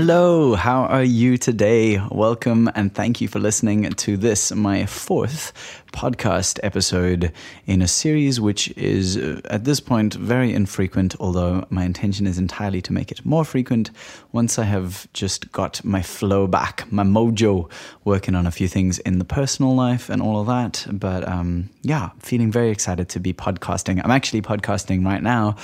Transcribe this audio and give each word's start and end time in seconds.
Hello, 0.00 0.54
how 0.54 0.82
are 0.84 1.02
you 1.02 1.36
today? 1.36 2.00
Welcome 2.12 2.70
and 2.76 2.94
thank 2.94 3.20
you 3.20 3.26
for 3.26 3.40
listening 3.40 3.90
to 3.90 4.16
this, 4.16 4.52
my 4.52 4.86
fourth 4.86 5.52
podcast 5.92 6.60
episode 6.62 7.32
in 7.66 7.82
a 7.82 7.88
series 7.88 8.40
which 8.40 8.68
is 8.76 9.16
uh, 9.16 9.40
at 9.46 9.64
this 9.64 9.80
point 9.80 10.14
very 10.14 10.52
infrequent, 10.52 11.16
although 11.18 11.66
my 11.70 11.84
intention 11.84 12.26
is 12.26 12.38
entirely 12.38 12.80
to 12.82 12.92
make 12.92 13.10
it 13.10 13.24
more 13.24 13.44
frequent 13.44 13.90
once 14.30 14.58
I 14.58 14.64
have 14.64 15.12
just 15.12 15.50
got 15.50 15.82
my 15.84 16.02
flow 16.02 16.46
back, 16.46 16.90
my 16.92 17.02
mojo, 17.02 17.70
working 18.04 18.34
on 18.34 18.46
a 18.46 18.50
few 18.50 18.68
things 18.68 19.00
in 19.00 19.18
the 19.18 19.24
personal 19.24 19.74
life 19.74 20.08
and 20.08 20.22
all 20.22 20.40
of 20.40 20.46
that. 20.46 20.86
But 20.92 21.26
um, 21.26 21.70
yeah, 21.82 22.10
feeling 22.20 22.52
very 22.52 22.70
excited 22.70 23.08
to 23.10 23.20
be 23.20 23.32
podcasting. 23.32 24.00
I'm 24.04 24.10
actually 24.10 24.42
podcasting 24.42 25.04
right 25.04 25.22
now 25.22 25.56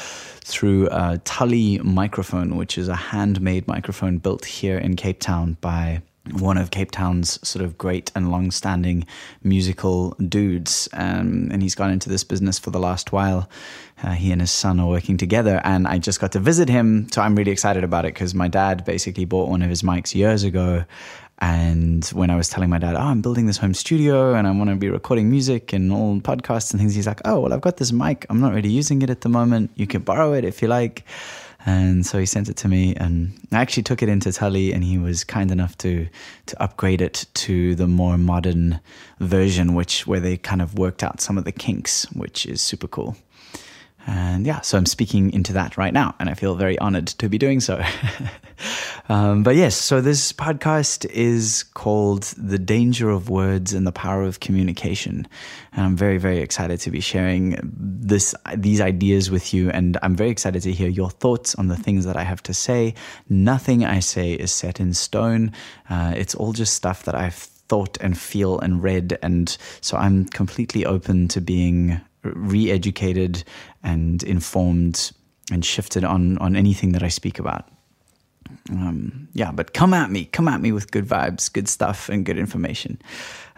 through 0.45 0.89
a 0.91 1.19
Tully 1.25 1.79
microphone, 1.79 2.57
which 2.57 2.77
is 2.77 2.89
a 2.89 2.97
handmade 2.97 3.67
microphone 3.67 4.19
built 4.25 4.45
here 4.45 4.77
in 4.77 4.97
Cape 4.97 5.21
Town 5.21 5.57
by 5.61 6.03
one 6.33 6.57
of 6.57 6.71
Cape 6.71 6.91
Town's 6.91 7.39
sort 7.47 7.63
of 7.63 7.77
great 7.77 8.11
and 8.15 8.31
long-standing 8.31 9.07
musical 9.43 10.17
dudes, 10.29 10.89
um, 10.95 11.51
and 11.53 11.63
he's 11.63 11.75
gone 11.75 11.91
into 11.91 12.09
this 12.09 12.25
business 12.25 12.59
for 12.59 12.71
the 12.71 12.81
last 12.81 13.13
while. 13.13 13.49
Uh, 14.03 14.13
he 14.13 14.33
and 14.33 14.41
his 14.41 14.51
son 14.51 14.81
are 14.81 14.89
working 14.89 15.19
together, 15.19 15.61
and 15.65 15.87
I 15.87 15.99
just 15.99 16.21
got 16.21 16.33
to 16.33 16.41
visit 16.41 16.69
him, 16.69 17.09
so 17.13 17.21
I'm 17.21 17.37
really 17.37 17.53
excited 17.53 17.85
about 17.85 18.07
it 18.07 18.15
because 18.15 18.35
my 18.35 18.49
dad 18.49 18.85
basically 18.85 19.27
bought 19.27 19.51
one 19.51 19.63
of 19.63 19.69
his 19.71 19.83
mics 19.83 20.15
years 20.15 20.43
ago. 20.43 20.85
And 21.41 22.05
when 22.07 22.31
I 22.31 22.37
was 22.37 22.49
telling 22.49 22.71
my 22.71 22.79
dad, 22.79 22.95
oh, 22.95 23.01
I'm 23.01 23.21
building 23.21 23.47
this 23.47 23.59
home 23.59 23.75
studio 23.75 24.35
and 24.35 24.47
I 24.47 24.53
want 24.53 24.71
to 24.71 24.77
be 24.77 24.89
recording 24.89 25.31
music 25.31 25.73
and 25.73 25.93
all 25.93 26.21
podcasts 26.21 26.71
and 26.73 26.81
things, 26.81 26.95
he's 26.95 27.09
like, 27.09 27.21
oh, 27.25 27.41
well, 27.41 27.53
I've 27.53 27.61
got 27.61 27.77
this 27.77 27.91
mic. 27.91 28.25
I'm 28.31 28.41
not 28.41 28.55
really 28.55 28.71
using 28.71 29.03
it 29.03 29.11
at 29.11 29.23
the 29.23 29.29
moment. 29.29 29.73
You 29.75 29.87
can 29.87 30.03
borrow 30.03 30.33
it 30.33 30.45
if 30.45 30.63
you 30.63 30.69
like. 30.69 31.05
And 31.67 32.05
so 32.05 32.19
he 32.19 32.27
sent 32.27 32.49
it 32.51 32.57
to 32.59 32.69
me, 32.69 32.95
and 32.95 33.33
I 33.51 33.61
actually 33.61 33.85
took 33.85 34.03
it 34.03 34.09
into 34.11 34.31
Tully, 34.33 34.73
and 34.73 34.85
he 34.85 34.99
was 34.99 35.25
kind 35.25 35.51
enough 35.51 35.79
to 35.79 36.07
to 36.47 36.63
upgrade 36.63 37.01
it 37.01 37.27
to 37.35 37.75
the 37.75 37.87
more 37.87 38.19
modern 38.19 38.81
version, 39.19 39.75
which 39.75 40.07
where 40.07 40.21
they 40.21 40.37
kind 40.37 40.61
of 40.61 40.79
worked 40.79 41.03
out 41.03 41.21
some 41.21 41.39
of 41.39 41.45
the 41.45 41.53
kinks, 41.53 42.05
which 42.13 42.45
is 42.45 42.61
super 42.61 42.87
cool. 42.87 43.17
And 44.07 44.47
yeah, 44.47 44.61
so 44.61 44.77
I'm 44.77 44.85
speaking 44.85 45.33
into 45.33 45.55
that 45.55 45.79
right 45.79 45.93
now, 45.93 46.15
and 46.21 46.29
I 46.29 46.35
feel 46.35 46.55
very 46.55 46.79
honored 46.79 47.07
to 47.07 47.29
be 47.29 47.39
doing 47.39 47.61
so. 47.61 47.83
um, 49.09 49.43
but 49.43 49.55
yes, 49.55 49.77
so 49.77 50.01
this 50.01 50.33
podcast 50.33 51.05
is 51.11 51.63
called 51.75 52.23
The 52.39 52.59
Danger 52.59 53.11
of 53.11 53.29
Words 53.29 53.75
and 53.75 53.87
the 53.87 53.93
Power 53.93 54.23
of 54.23 54.41
Communication. 54.41 55.29
And 55.73 55.85
I'm 55.85 55.97
very, 55.97 56.17
very 56.17 56.39
excited 56.39 56.81
to 56.81 56.91
be 56.91 57.01
sharing 57.01 57.59
this, 57.63 58.35
these 58.57 58.81
ideas 58.81 59.31
with 59.31 59.53
you. 59.53 59.69
And 59.71 59.99
I'm 60.03 60.17
very 60.17 60.31
excited 60.31 60.63
to 60.63 60.73
hear 60.73 60.89
your 60.89 61.11
thoughts 61.11 61.55
on 61.57 61.69
the 61.69 61.77
things 61.77 62.07
that 62.07 62.17
I 62.17 62.23
have 62.23 62.43
to 62.45 62.55
say. 62.55 62.95
Nothing 63.29 63.85
I 63.85 64.01
say 64.01 64.33
is 64.33 64.51
set 64.53 64.81
in 64.81 64.95
stone, 64.95 65.53
uh, 65.91 66.15
it's 66.17 66.35
all 66.35 66.55
just 66.55 66.73
stuff 66.73 67.03
that 67.05 67.15
I've 67.15 67.35
thought 67.35 67.99
and 68.01 68.17
feel 68.17 68.59
and 68.61 68.83
read. 68.83 69.19
And 69.23 69.55
so 69.83 69.99
I'm 69.99 70.25
completely 70.27 70.87
open 70.87 71.29
to 71.29 71.43
being 71.43 72.01
re 72.23 72.71
educated 72.71 73.45
and 73.83 74.23
informed 74.23 75.13
and 75.53 75.63
shifted 75.63 76.05
on, 76.05 76.39
on 76.39 76.57
anything 76.57 76.93
that 76.93 77.03
I 77.03 77.09
speak 77.09 77.39
about. 77.39 77.69
Um, 78.71 79.29
yeah, 79.33 79.53
but 79.53 79.75
come 79.75 79.95
at 79.95 80.11
me, 80.11 80.27
come 80.27 80.49
at 80.49 80.61
me 80.61 80.73
with 80.73 80.91
good 80.91 81.07
vibes, 81.07 81.53
good 81.53 81.69
stuff, 81.69 82.09
and 82.09 82.25
good 82.25 82.39
information. 82.39 83.01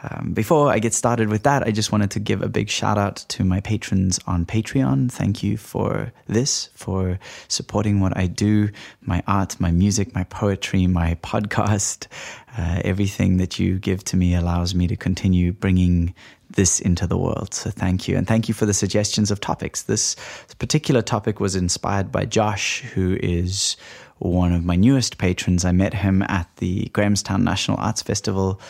Um, 0.03 0.33
before 0.35 0.71
I 0.71 0.79
get 0.79 0.93
started 0.93 1.31
with 1.31 1.45
that, 1.45 1.63
I 1.63 1.71
just 1.71 1.91
wanted 1.91 2.11
to 2.13 2.21
give 2.21 2.43
a 2.43 2.49
big 2.49 2.69
shout 2.69 2.99
out 2.99 3.17
to 3.29 3.45
my 3.45 3.61
patrons 3.61 4.21
on 4.27 4.45
Patreon. 4.45 5.11
Thank 5.11 5.43
you 5.43 5.57
for 5.57 6.13
this, 6.27 6.69
for 6.75 7.19
supporting 7.49 8.01
what 8.01 8.17
I 8.17 8.27
do 8.27 8.69
my 9.03 9.23
art, 9.27 9.59
my 9.59 9.71
music, 9.71 10.15
my 10.15 10.25
poetry, 10.25 10.87
my 10.87 11.15
podcast. 11.23 12.09
Uh, 12.59 12.81
everything 12.85 13.39
that 13.39 13.59
you 13.59 13.79
give 13.79 14.05
to 14.05 14.17
me 14.17 14.35
allows 14.35 14.75
me 14.75 14.87
to 14.87 14.97
continue 14.97 15.53
bringing 15.53 16.15
this 16.51 16.81
into 16.81 17.07
the 17.07 17.19
world. 17.19 17.53
So 17.55 17.71
thank 17.71 18.07
you. 18.07 18.17
And 18.17 18.27
thank 18.27 18.49
you 18.49 18.55
for 18.55 18.67
the 18.67 18.75
suggestions 18.75 19.31
of 19.31 19.41
topics. 19.41 19.83
This 19.83 20.17
particular 20.59 21.03
topic 21.03 21.41
was 21.41 21.57
inspired 21.57 22.13
by 22.13 22.25
Josh, 22.25 22.81
who 22.81 23.17
is 23.21 23.77
one 24.19 24.53
of 24.53 24.65
my 24.65 24.77
newest 24.77 25.19
patrons. 25.19 25.65
I 25.65 25.73
met 25.73 25.95
him 25.95 26.23
at 26.23 26.49
the 26.57 26.87
Grahamstown 26.93 27.45
National 27.45 27.79
Arts 27.79 28.03
Festival, 28.03 28.61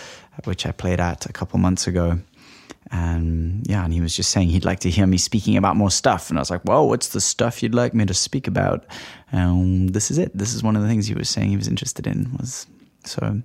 which 0.44 0.66
I 0.66 0.72
played 0.72 1.00
at 1.00 1.26
a 1.26 1.32
couple 1.32 1.58
months 1.58 1.86
ago. 1.86 2.18
And 2.90 3.66
yeah, 3.66 3.84
and 3.84 3.92
he 3.92 4.00
was 4.00 4.14
just 4.14 4.30
saying 4.30 4.48
he'd 4.48 4.64
like 4.64 4.80
to 4.80 4.90
hear 4.90 5.06
me 5.06 5.18
speaking 5.18 5.56
about 5.56 5.76
more 5.76 5.90
stuff. 5.90 6.30
And 6.30 6.38
I 6.38 6.40
was 6.40 6.50
like, 6.50 6.64
well, 6.64 6.88
what's 6.88 7.08
the 7.08 7.20
stuff 7.20 7.62
you'd 7.62 7.74
like 7.74 7.94
me 7.94 8.06
to 8.06 8.14
speak 8.14 8.46
about? 8.46 8.84
This 9.32 10.10
is 10.10 10.18
it. 10.18 10.36
This 10.36 10.54
is 10.54 10.62
one 10.62 10.76
of 10.76 10.82
the 10.82 10.88
things 10.88 11.06
he 11.06 11.14
was 11.14 11.28
saying 11.28 11.50
he 11.50 11.56
was 11.56 11.68
interested 11.68 12.06
in 12.06 12.32
was 12.38 12.66
so 13.04 13.42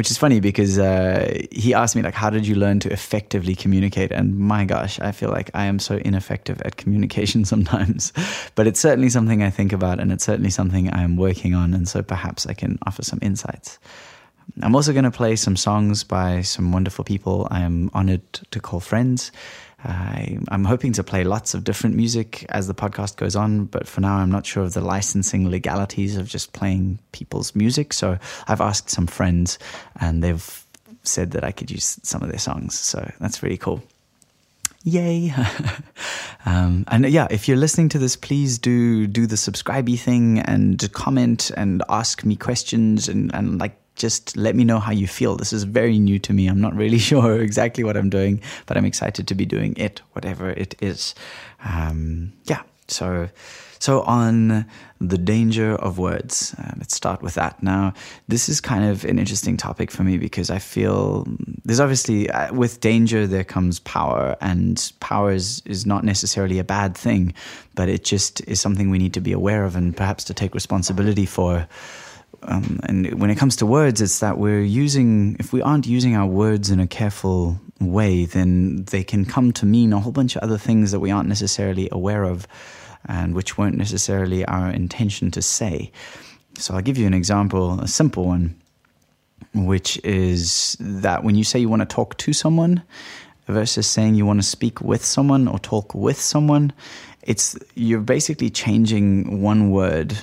which 0.00 0.10
is 0.10 0.16
funny 0.16 0.40
because 0.40 0.78
uh, 0.78 1.42
he 1.52 1.74
asked 1.74 1.94
me 1.94 2.00
like 2.00 2.14
how 2.14 2.30
did 2.30 2.46
you 2.46 2.54
learn 2.54 2.80
to 2.80 2.90
effectively 2.90 3.54
communicate? 3.54 4.10
And 4.10 4.34
my 4.38 4.64
gosh 4.64 4.98
i 4.98 5.12
feel 5.12 5.28
like 5.28 5.50
i 5.52 5.66
am 5.66 5.78
so 5.78 5.96
ineffective 5.98 6.58
at 6.62 6.78
communication 6.78 7.44
sometimes. 7.52 8.10
But 8.54 8.66
it's 8.66 8.80
certainly 8.80 9.10
something 9.10 9.42
i 9.42 9.50
think 9.50 9.74
about 9.74 10.00
and 10.00 10.10
it's 10.10 10.24
certainly 10.24 10.48
something 10.48 10.90
i'm 10.94 11.18
working 11.18 11.52
on. 11.54 11.74
And 11.74 11.86
so 11.86 12.02
perhaps 12.02 12.46
i 12.46 12.54
can 12.54 12.78
offer 12.86 13.02
some 13.02 13.18
insights. 13.20 13.78
I'm 14.62 14.74
also 14.74 14.94
going 14.94 15.04
to 15.04 15.10
play 15.10 15.36
some 15.36 15.54
songs 15.54 16.02
by 16.02 16.40
some 16.40 16.72
wonderful 16.72 17.04
people 17.04 17.46
i 17.50 17.60
am 17.60 17.90
honored 17.92 18.24
to 18.52 18.58
call 18.58 18.80
friends 18.80 19.30
I, 19.84 20.38
am 20.50 20.64
hoping 20.64 20.92
to 20.94 21.02
play 21.02 21.24
lots 21.24 21.54
of 21.54 21.64
different 21.64 21.96
music 21.96 22.44
as 22.48 22.66
the 22.66 22.74
podcast 22.74 23.16
goes 23.16 23.36
on, 23.36 23.64
but 23.66 23.86
for 23.86 24.00
now, 24.00 24.16
I'm 24.16 24.30
not 24.30 24.46
sure 24.46 24.62
of 24.62 24.74
the 24.74 24.80
licensing 24.80 25.50
legalities 25.50 26.16
of 26.16 26.28
just 26.28 26.52
playing 26.52 26.98
people's 27.12 27.54
music. 27.54 27.92
So 27.92 28.18
I've 28.46 28.60
asked 28.60 28.90
some 28.90 29.06
friends, 29.06 29.58
and 30.00 30.22
they've 30.22 30.64
said 31.02 31.30
that 31.32 31.44
I 31.44 31.52
could 31.52 31.70
use 31.70 31.98
some 32.02 32.22
of 32.22 32.28
their 32.28 32.38
songs. 32.38 32.78
So 32.78 33.10
that's 33.20 33.42
really 33.42 33.56
cool. 33.56 33.82
Yay! 34.82 35.34
um, 36.46 36.84
and 36.88 37.06
yeah, 37.10 37.26
if 37.30 37.48
you're 37.48 37.56
listening 37.56 37.90
to 37.90 37.98
this, 37.98 38.16
please 38.16 38.58
do 38.58 39.06
do 39.06 39.26
the 39.26 39.36
subscribey 39.36 39.98
thing 39.98 40.38
and 40.40 40.90
comment 40.92 41.50
and 41.56 41.82
ask 41.90 42.24
me 42.24 42.34
questions 42.34 43.08
and, 43.08 43.34
and 43.34 43.58
like 43.58 43.76
just 44.00 44.36
let 44.36 44.56
me 44.56 44.64
know 44.64 44.80
how 44.80 44.92
you 44.92 45.06
feel. 45.06 45.36
This 45.36 45.52
is 45.52 45.64
very 45.64 45.98
new 45.98 46.18
to 46.20 46.32
me. 46.32 46.48
I'm 46.48 46.60
not 46.60 46.74
really 46.74 46.98
sure 47.10 47.40
exactly 47.40 47.84
what 47.84 47.96
I'm 47.96 48.10
doing, 48.10 48.40
but 48.66 48.76
I'm 48.76 48.86
excited 48.86 49.28
to 49.28 49.34
be 49.34 49.44
doing 49.44 49.76
it, 49.76 50.00
whatever 50.12 50.50
it 50.50 50.74
is. 50.80 51.14
Um, 51.64 52.32
yeah. 52.44 52.62
So, 52.88 53.28
so 53.78 54.02
on 54.02 54.66
the 55.00 55.18
danger 55.18 55.76
of 55.76 55.98
words, 55.98 56.54
uh, 56.58 56.72
let's 56.78 56.94
start 56.94 57.22
with 57.22 57.34
that. 57.34 57.62
Now, 57.62 57.94
this 58.26 58.48
is 58.48 58.60
kind 58.60 58.84
of 58.84 59.04
an 59.04 59.18
interesting 59.18 59.56
topic 59.56 59.90
for 59.90 60.02
me 60.02 60.18
because 60.18 60.50
I 60.50 60.58
feel 60.58 61.26
there's 61.64 61.78
obviously 61.78 62.28
uh, 62.30 62.52
with 62.52 62.80
danger 62.80 63.26
there 63.26 63.44
comes 63.44 63.78
power, 63.80 64.36
and 64.40 64.92
power 64.98 65.30
is, 65.30 65.62
is 65.66 65.86
not 65.86 66.04
necessarily 66.04 66.58
a 66.58 66.64
bad 66.64 66.96
thing, 66.96 67.32
but 67.74 67.88
it 67.88 68.02
just 68.02 68.40
is 68.48 68.60
something 68.60 68.90
we 68.90 68.98
need 68.98 69.14
to 69.14 69.20
be 69.20 69.32
aware 69.32 69.64
of 69.64 69.76
and 69.76 69.96
perhaps 69.96 70.24
to 70.24 70.34
take 70.34 70.54
responsibility 70.54 71.26
for 71.26 71.68
um, 72.42 72.80
and 72.84 73.20
when 73.20 73.30
it 73.30 73.36
comes 73.36 73.56
to 73.56 73.66
words, 73.66 74.00
it's 74.00 74.20
that 74.20 74.38
we're 74.38 74.62
using, 74.62 75.36
if 75.38 75.52
we 75.52 75.62
aren't 75.62 75.86
using 75.86 76.16
our 76.16 76.26
words 76.26 76.70
in 76.70 76.80
a 76.80 76.86
careful 76.86 77.60
way, 77.80 78.24
then 78.24 78.84
they 78.84 79.04
can 79.04 79.24
come 79.24 79.52
to 79.52 79.66
mean 79.66 79.92
a 79.92 80.00
whole 80.00 80.12
bunch 80.12 80.36
of 80.36 80.42
other 80.42 80.58
things 80.58 80.90
that 80.92 81.00
we 81.00 81.10
aren't 81.10 81.28
necessarily 81.28 81.88
aware 81.92 82.24
of 82.24 82.46
and 83.06 83.34
which 83.34 83.56
weren't 83.56 83.76
necessarily 83.76 84.44
our 84.46 84.70
intention 84.70 85.30
to 85.30 85.42
say. 85.42 85.90
So 86.58 86.74
I'll 86.74 86.82
give 86.82 86.98
you 86.98 87.06
an 87.06 87.14
example, 87.14 87.80
a 87.80 87.88
simple 87.88 88.26
one, 88.26 88.60
which 89.54 90.02
is 90.04 90.76
that 90.80 91.24
when 91.24 91.34
you 91.34 91.44
say 91.44 91.58
you 91.58 91.68
want 91.68 91.80
to 91.80 91.86
talk 91.86 92.16
to 92.18 92.32
someone 92.32 92.82
versus 93.46 93.86
saying 93.86 94.14
you 94.14 94.26
want 94.26 94.40
to 94.40 94.46
speak 94.46 94.80
with 94.80 95.04
someone 95.04 95.48
or 95.48 95.58
talk 95.58 95.94
with 95.94 96.20
someone, 96.20 96.72
it's 97.22 97.58
you're 97.74 98.00
basically 98.00 98.50
changing 98.50 99.42
one 99.42 99.70
word. 99.70 100.16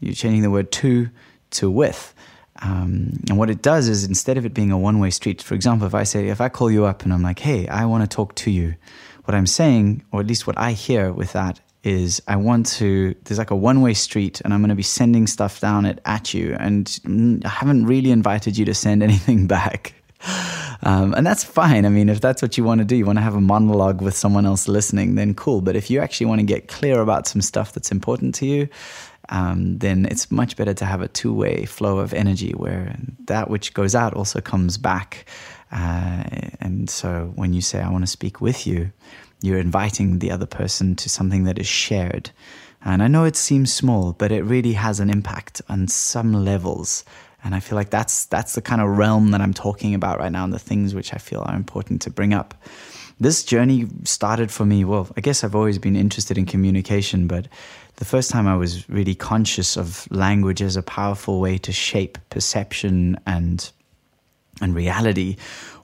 You're 0.00 0.14
changing 0.14 0.42
the 0.42 0.50
word 0.50 0.72
to 0.72 1.08
to 1.56 1.70
with. 1.70 2.14
Um, 2.62 3.12
and 3.28 3.36
what 3.36 3.50
it 3.50 3.62
does 3.62 3.88
is 3.88 4.04
instead 4.04 4.38
of 4.38 4.46
it 4.46 4.54
being 4.54 4.70
a 4.70 4.78
one 4.78 4.98
way 4.98 5.10
street, 5.10 5.42
for 5.42 5.54
example, 5.54 5.86
if 5.86 5.94
I 5.94 6.04
say, 6.04 6.28
if 6.28 6.40
I 6.40 6.48
call 6.48 6.70
you 6.70 6.86
up 6.86 7.02
and 7.02 7.12
I'm 7.12 7.22
like, 7.22 7.38
hey, 7.38 7.68
I 7.68 7.84
want 7.84 8.08
to 8.08 8.14
talk 8.14 8.34
to 8.36 8.50
you, 8.50 8.74
what 9.24 9.34
I'm 9.34 9.46
saying, 9.46 10.04
or 10.12 10.20
at 10.20 10.26
least 10.26 10.46
what 10.46 10.56
I 10.58 10.72
hear 10.72 11.12
with 11.12 11.32
that, 11.32 11.60
is 11.82 12.20
I 12.26 12.36
want 12.36 12.66
to, 12.66 13.14
there's 13.24 13.38
like 13.38 13.50
a 13.50 13.56
one 13.56 13.80
way 13.82 13.94
street 13.94 14.40
and 14.40 14.52
I'm 14.52 14.60
going 14.60 14.70
to 14.70 14.74
be 14.74 14.82
sending 14.82 15.26
stuff 15.26 15.60
down 15.60 15.86
it 15.86 16.00
at 16.04 16.34
you. 16.34 16.56
And 16.58 17.42
I 17.44 17.48
haven't 17.48 17.86
really 17.86 18.10
invited 18.10 18.56
you 18.56 18.64
to 18.64 18.74
send 18.74 19.02
anything 19.04 19.46
back. 19.46 19.94
Um, 20.82 21.14
and 21.14 21.26
that's 21.26 21.44
fine. 21.44 21.86
I 21.86 21.88
mean, 21.88 22.08
if 22.08 22.20
that's 22.20 22.42
what 22.42 22.58
you 22.58 22.64
want 22.64 22.80
to 22.80 22.84
do, 22.84 22.96
you 22.96 23.06
want 23.06 23.18
to 23.18 23.22
have 23.22 23.34
a 23.34 23.40
monologue 23.40 24.02
with 24.02 24.16
someone 24.16 24.46
else 24.46 24.68
listening, 24.68 25.14
then 25.14 25.34
cool. 25.34 25.60
But 25.60 25.76
if 25.76 25.90
you 25.90 26.00
actually 26.00 26.26
want 26.26 26.40
to 26.40 26.46
get 26.46 26.68
clear 26.68 27.00
about 27.00 27.26
some 27.26 27.40
stuff 27.40 27.72
that's 27.72 27.90
important 27.90 28.34
to 28.36 28.46
you, 28.46 28.68
um, 29.28 29.78
then 29.78 30.06
it's 30.06 30.30
much 30.30 30.56
better 30.56 30.74
to 30.74 30.84
have 30.84 31.02
a 31.02 31.08
two 31.08 31.32
way 31.32 31.64
flow 31.64 31.98
of 31.98 32.14
energy 32.14 32.52
where 32.52 32.96
that 33.26 33.50
which 33.50 33.74
goes 33.74 33.94
out 33.94 34.14
also 34.14 34.40
comes 34.40 34.78
back. 34.78 35.26
Uh, 35.72 36.24
and 36.60 36.88
so 36.88 37.32
when 37.34 37.52
you 37.52 37.60
say, 37.60 37.80
I 37.80 37.90
want 37.90 38.04
to 38.04 38.10
speak 38.10 38.40
with 38.40 38.66
you, 38.66 38.92
you're 39.42 39.58
inviting 39.58 40.18
the 40.18 40.30
other 40.30 40.46
person 40.46 40.96
to 40.96 41.08
something 41.08 41.44
that 41.44 41.58
is 41.58 41.66
shared. 41.66 42.30
And 42.84 43.02
I 43.02 43.08
know 43.08 43.24
it 43.24 43.36
seems 43.36 43.72
small, 43.72 44.12
but 44.12 44.30
it 44.30 44.44
really 44.44 44.74
has 44.74 45.00
an 45.00 45.10
impact 45.10 45.60
on 45.68 45.88
some 45.88 46.32
levels. 46.32 47.04
And 47.42 47.54
I 47.54 47.60
feel 47.60 47.76
like 47.76 47.90
that's 47.90 48.26
that's 48.26 48.54
the 48.54 48.62
kind 48.62 48.80
of 48.80 48.96
realm 48.96 49.30
that 49.32 49.40
I'm 49.40 49.54
talking 49.54 49.94
about 49.94 50.18
right 50.18 50.32
now, 50.32 50.44
and 50.44 50.52
the 50.52 50.58
things 50.58 50.94
which 50.94 51.14
I 51.14 51.18
feel 51.18 51.42
are 51.46 51.54
important 51.54 52.02
to 52.02 52.10
bring 52.10 52.32
up. 52.32 52.54
This 53.18 53.44
journey 53.44 53.86
started 54.04 54.50
for 54.50 54.66
me. 54.66 54.84
Well, 54.84 55.08
I 55.16 55.20
guess 55.20 55.42
I've 55.42 55.54
always 55.54 55.78
been 55.78 55.96
interested 55.96 56.36
in 56.38 56.44
communication, 56.44 57.26
but 57.26 57.48
the 57.96 58.04
first 58.04 58.30
time 58.30 58.46
I 58.46 58.56
was 58.56 58.88
really 58.88 59.14
conscious 59.14 59.76
of 59.76 60.06
language 60.10 60.62
as 60.62 60.76
a 60.76 60.82
powerful 60.82 61.40
way 61.40 61.58
to 61.58 61.72
shape 61.72 62.18
perception 62.30 63.18
and 63.26 63.70
and 64.62 64.74
reality 64.74 65.36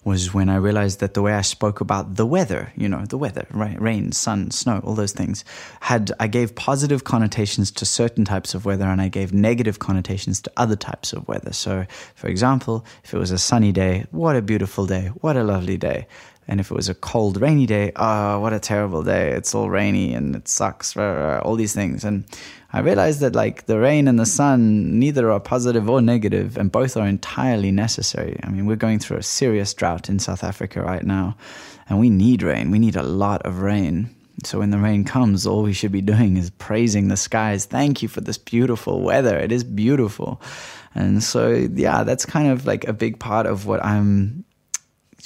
was 0.04 0.34
when 0.34 0.48
I 0.48 0.56
realized 0.56 1.00
that 1.00 1.14
the 1.14 1.22
way 1.22 1.32
I 1.32 1.42
spoke 1.42 1.80
about 1.80 2.16
the 2.16 2.26
weather, 2.26 2.72
you 2.76 2.88
know, 2.88 3.04
the 3.06 3.18
weather, 3.18 3.46
right, 3.50 3.80
rain, 3.80 4.10
sun, 4.10 4.50
snow, 4.50 4.80
all 4.82 4.94
those 4.94 5.12
things, 5.12 5.44
had 5.80 6.10
I 6.18 6.26
gave 6.26 6.54
positive 6.56 7.04
connotations 7.04 7.70
to 7.72 7.86
certain 7.86 8.24
types 8.24 8.54
of 8.54 8.64
weather 8.64 8.86
and 8.86 9.00
I 9.00 9.08
gave 9.08 9.32
negative 9.32 9.78
connotations 9.78 10.40
to 10.42 10.52
other 10.56 10.74
types 10.74 11.12
of 11.12 11.28
weather. 11.28 11.52
So, 11.52 11.86
for 12.14 12.28
example, 12.28 12.84
if 13.04 13.14
it 13.14 13.18
was 13.18 13.30
a 13.30 13.38
sunny 13.38 13.70
day, 13.70 14.06
what 14.10 14.34
a 14.34 14.42
beautiful 14.42 14.86
day, 14.86 15.08
what 15.20 15.36
a 15.36 15.44
lovely 15.44 15.76
day. 15.76 16.08
And 16.48 16.58
if 16.58 16.70
it 16.70 16.74
was 16.74 16.88
a 16.88 16.94
cold, 16.94 17.40
rainy 17.40 17.66
day, 17.66 17.92
oh, 17.96 18.40
what 18.40 18.52
a 18.52 18.58
terrible 18.58 19.02
day. 19.02 19.30
It's 19.30 19.54
all 19.54 19.70
rainy 19.70 20.12
and 20.12 20.34
it 20.34 20.48
sucks, 20.48 20.96
all 20.96 21.54
these 21.54 21.74
things. 21.74 22.04
And 22.04 22.24
I 22.72 22.80
realized 22.80 23.20
that 23.20 23.34
like 23.34 23.66
the 23.66 23.78
rain 23.78 24.08
and 24.08 24.18
the 24.18 24.26
sun, 24.26 24.98
neither 24.98 25.30
are 25.30 25.38
positive 25.38 25.88
or 25.88 26.00
negative, 26.00 26.56
and 26.56 26.72
both 26.72 26.96
are 26.96 27.06
entirely 27.06 27.70
necessary. 27.70 28.40
I 28.42 28.48
mean, 28.48 28.66
we're 28.66 28.76
going 28.76 28.98
through 28.98 29.18
a 29.18 29.22
serious 29.22 29.72
drought 29.74 30.08
in 30.08 30.18
South 30.18 30.42
Africa 30.42 30.82
right 30.82 31.04
now, 31.04 31.36
and 31.88 32.00
we 32.00 32.10
need 32.10 32.42
rain. 32.42 32.70
We 32.70 32.78
need 32.78 32.96
a 32.96 33.02
lot 33.02 33.42
of 33.42 33.60
rain. 33.60 34.08
So 34.44 34.58
when 34.58 34.70
the 34.70 34.78
rain 34.78 35.04
comes, 35.04 35.46
all 35.46 35.62
we 35.62 35.74
should 35.74 35.92
be 35.92 36.00
doing 36.00 36.38
is 36.38 36.50
praising 36.50 37.08
the 37.08 37.16
skies. 37.16 37.66
Thank 37.66 38.02
you 38.02 38.08
for 38.08 38.22
this 38.22 38.38
beautiful 38.38 39.02
weather. 39.02 39.38
It 39.38 39.52
is 39.52 39.62
beautiful. 39.62 40.40
And 40.94 41.22
so, 41.22 41.50
yeah, 41.50 42.02
that's 42.04 42.26
kind 42.26 42.48
of 42.48 42.66
like 42.66 42.88
a 42.88 42.92
big 42.92 43.18
part 43.18 43.46
of 43.46 43.66
what 43.66 43.84
I'm 43.84 44.44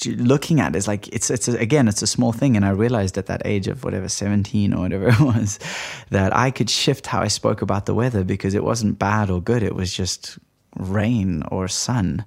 looking 0.05 0.61
at 0.61 0.77
is 0.77 0.87
like 0.87 1.09
it's 1.09 1.31
it's 1.31 1.49
a, 1.49 1.57
again 1.59 1.89
it's 1.89 2.03
a 2.03 2.07
small 2.07 2.33
thing 2.33 2.55
and 2.57 2.67
i 2.67 2.71
realized 2.71 3.17
at 3.17 3.27
that 3.27 3.41
age 3.47 3.67
of 3.67 3.83
whatever 3.83 4.09
17 4.09 4.75
or 4.75 4.81
whatever 4.81 5.09
it 5.09 5.21
was 5.21 5.59
that 6.11 6.37
i 6.37 6.51
could 6.51 6.69
shift 6.69 7.07
how 7.07 7.23
i 7.23 7.29
spoke 7.29 7.63
about 7.63 7.87
the 7.87 7.95
weather 7.95 8.23
because 8.23 8.55
it 8.55 8.63
wasn't 8.63 8.99
bad 8.99 9.31
or 9.31 9.41
good 9.41 9.63
it 9.63 9.75
was 9.75 9.93
just 9.93 10.39
rain 10.79 11.43
or 11.51 11.69
sun. 11.69 12.25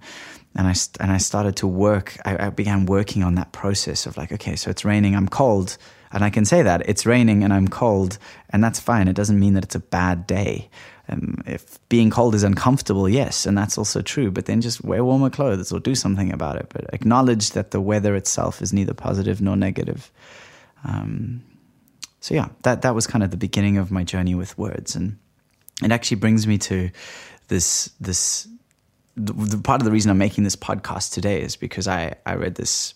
And 0.56 0.68
i 0.68 0.74
and 1.00 1.12
i 1.12 1.18
started 1.18 1.56
to 1.58 1.68
work 1.68 2.18
I, 2.26 2.48
I 2.48 2.50
began 2.50 2.88
working 2.88 3.24
on 3.24 3.36
that 3.36 3.52
process 3.52 4.06
of 4.06 4.18
like 4.18 4.32
okay 4.32 4.56
so 4.56 4.70
it's 4.72 4.84
raining 4.84 5.16
i'm 5.16 5.30
cold. 5.30 5.78
And 6.12 6.24
i 6.24 6.32
can 6.32 6.44
say 6.44 6.64
that 6.64 6.82
it's 6.90 7.06
raining 7.06 7.44
and 7.44 7.54
i'm 7.54 7.68
cold 7.68 8.18
and 8.50 8.64
that's 8.64 8.80
fine. 8.80 9.08
It 9.08 9.16
doesn't 9.16 9.40
mean 9.40 9.54
that 9.54 9.64
it's 9.64 9.76
a 9.76 9.80
bad 9.80 10.26
day 10.26 10.70
um, 11.10 11.42
if 11.46 11.80
being 11.90 12.10
cold 12.10 12.36
is 12.36 12.44
uncomfortable, 12.44 13.10
yes, 13.10 13.46
and 13.46 13.58
that's 13.58 13.78
also 13.78 14.02
true, 14.02 14.32
but 14.32 14.46
then 14.46 14.62
just 14.62 14.84
wear 14.84 15.04
warmer 15.04 15.30
clothes 15.30 15.72
or 15.72 15.80
do 15.80 15.96
something 15.96 16.32
about 16.32 16.56
it. 16.56 16.68
But 16.70 16.94
acknowledge 16.94 17.52
that 17.52 17.72
the 17.72 17.82
weather 17.82 18.16
itself 18.16 18.62
is 18.62 18.74
neither 18.74 18.94
positive 18.94 19.42
nor 19.42 19.56
negative. 19.56 20.12
Um, 20.84 21.44
so 22.20 22.36
yeah, 22.36 22.50
that 22.64 22.84
that 22.84 22.96
was 22.96 23.08
kind 23.08 23.24
of 23.24 23.32
the 23.32 23.38
beginning 23.38 23.78
of 23.78 23.92
my 23.92 24.04
journey 24.04 24.36
with 24.36 24.58
words, 24.58 24.96
and 24.96 25.18
it 25.84 25.92
actually 25.92 26.18
brings 26.18 26.46
me 26.46 26.58
to 26.60 26.90
this 27.48 27.92
this 28.00 28.48
the, 29.16 29.58
part 29.58 29.82
of 29.82 29.86
the 29.86 29.92
reason 29.92 30.12
I'm 30.12 30.18
making 30.18 30.44
this 30.44 30.56
podcast 30.56 31.14
today 31.14 31.42
is 31.42 31.56
because 31.56 31.88
I 31.88 32.16
I 32.26 32.36
read 32.36 32.56
this 32.56 32.94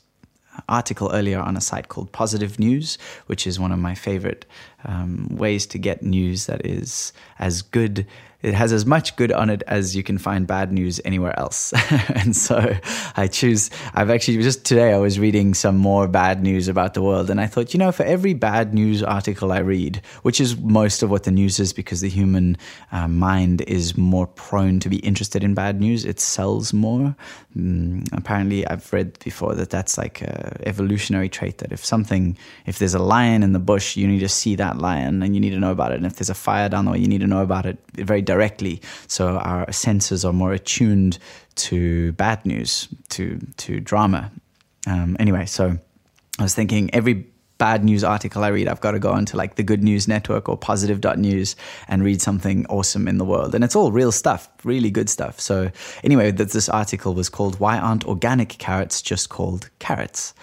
article 0.70 1.12
earlier 1.14 1.40
on 1.40 1.58
a 1.58 1.62
site 1.62 1.88
called 1.88 2.12
Positive 2.12 2.60
News, 2.60 2.98
which 3.28 3.48
is 3.48 3.60
one 3.60 3.72
of 3.72 3.80
my 3.80 3.96
favorite 3.96 4.46
um, 4.86 5.28
ways 5.30 5.66
to 5.68 5.78
get 5.78 6.04
news 6.04 6.46
that 6.46 6.66
is 6.66 7.14
as 7.40 7.62
good 7.62 8.06
it 8.44 8.54
has 8.54 8.74
as 8.74 8.86
much 8.86 9.16
good 9.16 9.32
on 9.32 9.50
it 9.50 9.64
as 9.68 9.96
you 9.96 10.04
can 10.04 10.18
find 10.18 10.46
bad 10.46 10.72
news 10.72 11.00
anywhere 11.06 11.38
else. 11.40 11.74
and 12.10 12.36
so 12.36 12.76
I 13.16 13.28
choose, 13.28 13.70
I've 13.94 14.10
actually 14.10 14.42
just 14.44 14.66
today 14.66 14.94
I 14.94 14.98
was 14.98 15.18
reading 15.18 15.54
some 15.54 15.78
more 15.78 16.10
bad 16.10 16.44
news 16.44 16.68
about 16.68 16.94
the 16.94 17.02
world. 17.02 17.30
And 17.30 17.40
I 17.40 17.48
thought, 17.48 17.74
you 17.74 17.78
know, 17.78 17.94
for 17.94 18.04
every 18.04 18.34
bad 18.34 18.74
news 18.74 19.02
article 19.02 19.54
I 19.54 19.60
read, 19.60 20.02
which 20.24 20.42
is 20.42 20.58
most 20.58 21.04
of 21.04 21.10
what 21.10 21.24
the 21.24 21.32
news 21.32 21.58
is 21.60 21.72
because 21.72 22.02
the 22.02 22.10
human 22.10 22.58
uh, 22.92 23.08
mind 23.08 23.62
is 23.62 23.98
more 23.98 24.28
prone 24.28 24.82
to 24.82 24.90
be 24.90 24.98
interested 24.98 25.42
in 25.42 25.54
bad 25.54 25.80
news, 25.80 26.04
it 26.04 26.20
sells 26.20 26.74
more. 26.74 27.16
Mm, 27.56 28.06
apparently, 28.12 28.68
I've 28.68 28.92
read 28.92 29.18
before 29.24 29.56
that 29.56 29.70
that's 29.70 29.98
like 29.98 30.22
an 30.22 30.58
evolutionary 30.66 31.30
trait 31.30 31.60
that 31.60 31.72
if 31.72 31.86
something, 31.86 32.38
if 32.66 32.78
there's 32.80 32.94
a 32.94 33.00
lion 33.00 33.42
in 33.42 33.54
the 33.54 33.60
bush, 33.60 33.96
you 33.96 34.06
need 34.06 34.20
to 34.20 34.30
see 34.30 34.56
that 34.56 34.80
lion 34.80 35.24
and 35.24 35.34
you 35.34 35.40
need 35.40 35.52
to 35.52 35.60
know 35.60 35.72
about 35.72 35.94
it. 35.94 35.96
And 35.96 36.06
if 36.06 36.18
there's 36.18 36.30
a 36.30 36.36
fire 36.36 36.68
down 36.68 36.86
the 36.86 36.92
way, 36.92 36.98
you 37.00 37.08
need 37.08 37.22
to 37.22 37.28
know 37.28 37.42
about 37.42 37.66
it 37.66 37.78
very. 37.94 38.22
So 39.08 39.38
our 39.38 39.72
senses 39.72 40.26
are 40.26 40.34
more 40.34 40.54
attuned 40.54 41.18
to 41.56 42.12
bad 42.14 42.46
news, 42.46 42.88
to 43.10 43.40
to 43.58 43.80
drama. 43.80 44.32
Um, 44.88 45.16
anyway, 45.20 45.46
so 45.46 45.78
I 46.40 46.44
was 46.44 46.56
thinking 46.56 46.94
every 46.94 47.28
bad 47.58 47.84
news 47.84 48.04
article 48.04 48.44
I 48.44 48.50
read, 48.50 48.68
I've 48.68 48.82
got 48.82 48.92
to 48.92 49.00
go 49.00 49.12
onto 49.12 49.38
like 49.38 49.56
the 49.56 49.64
Good 49.64 49.84
News 49.84 50.06
Network 50.08 50.50
or 50.50 50.58
positive.news 50.58 51.56
and 51.88 52.04
read 52.04 52.22
something 52.22 52.66
awesome 52.66 53.08
in 53.08 53.18
the 53.20 53.26
world. 53.26 53.56
And 53.56 53.64
it's 53.64 53.76
all 53.76 53.92
real 53.92 54.12
stuff, 54.12 54.50
really 54.66 54.92
good 54.92 55.10
stuff. 55.10 55.40
So, 55.40 55.72
anyway, 56.04 56.32
this 56.32 56.68
article 56.68 57.14
was 57.14 57.30
called 57.30 57.60
Why 57.62 57.78
Aren't 57.78 58.06
Organic 58.06 58.50
Carrots 58.50 59.02
Just 59.02 59.30
Called 59.30 59.70
Carrots? 59.80 60.34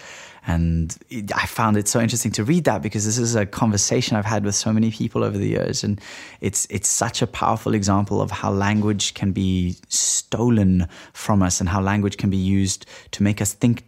And 0.47 0.97
I 1.35 1.45
found 1.45 1.77
it 1.77 1.87
so 1.87 1.99
interesting 1.99 2.31
to 2.31 2.43
read 2.43 2.63
that 2.63 2.81
because 2.81 3.05
this 3.05 3.17
is 3.17 3.35
a 3.35 3.45
conversation 3.45 4.17
I've 4.17 4.25
had 4.25 4.43
with 4.43 4.55
so 4.55 4.73
many 4.73 4.89
people 4.91 5.23
over 5.23 5.37
the 5.37 5.47
years. 5.47 5.83
And 5.83 6.01
it's, 6.39 6.65
it's 6.69 6.89
such 6.89 7.21
a 7.21 7.27
powerful 7.27 7.75
example 7.75 8.21
of 8.21 8.31
how 8.31 8.51
language 8.51 9.13
can 9.13 9.33
be 9.33 9.75
stolen 9.89 10.87
from 11.13 11.43
us 11.43 11.59
and 11.59 11.69
how 11.69 11.81
language 11.81 12.17
can 12.17 12.29
be 12.29 12.37
used 12.37 12.87
to 13.11 13.23
make 13.23 13.39
us 13.39 13.53
think 13.53 13.83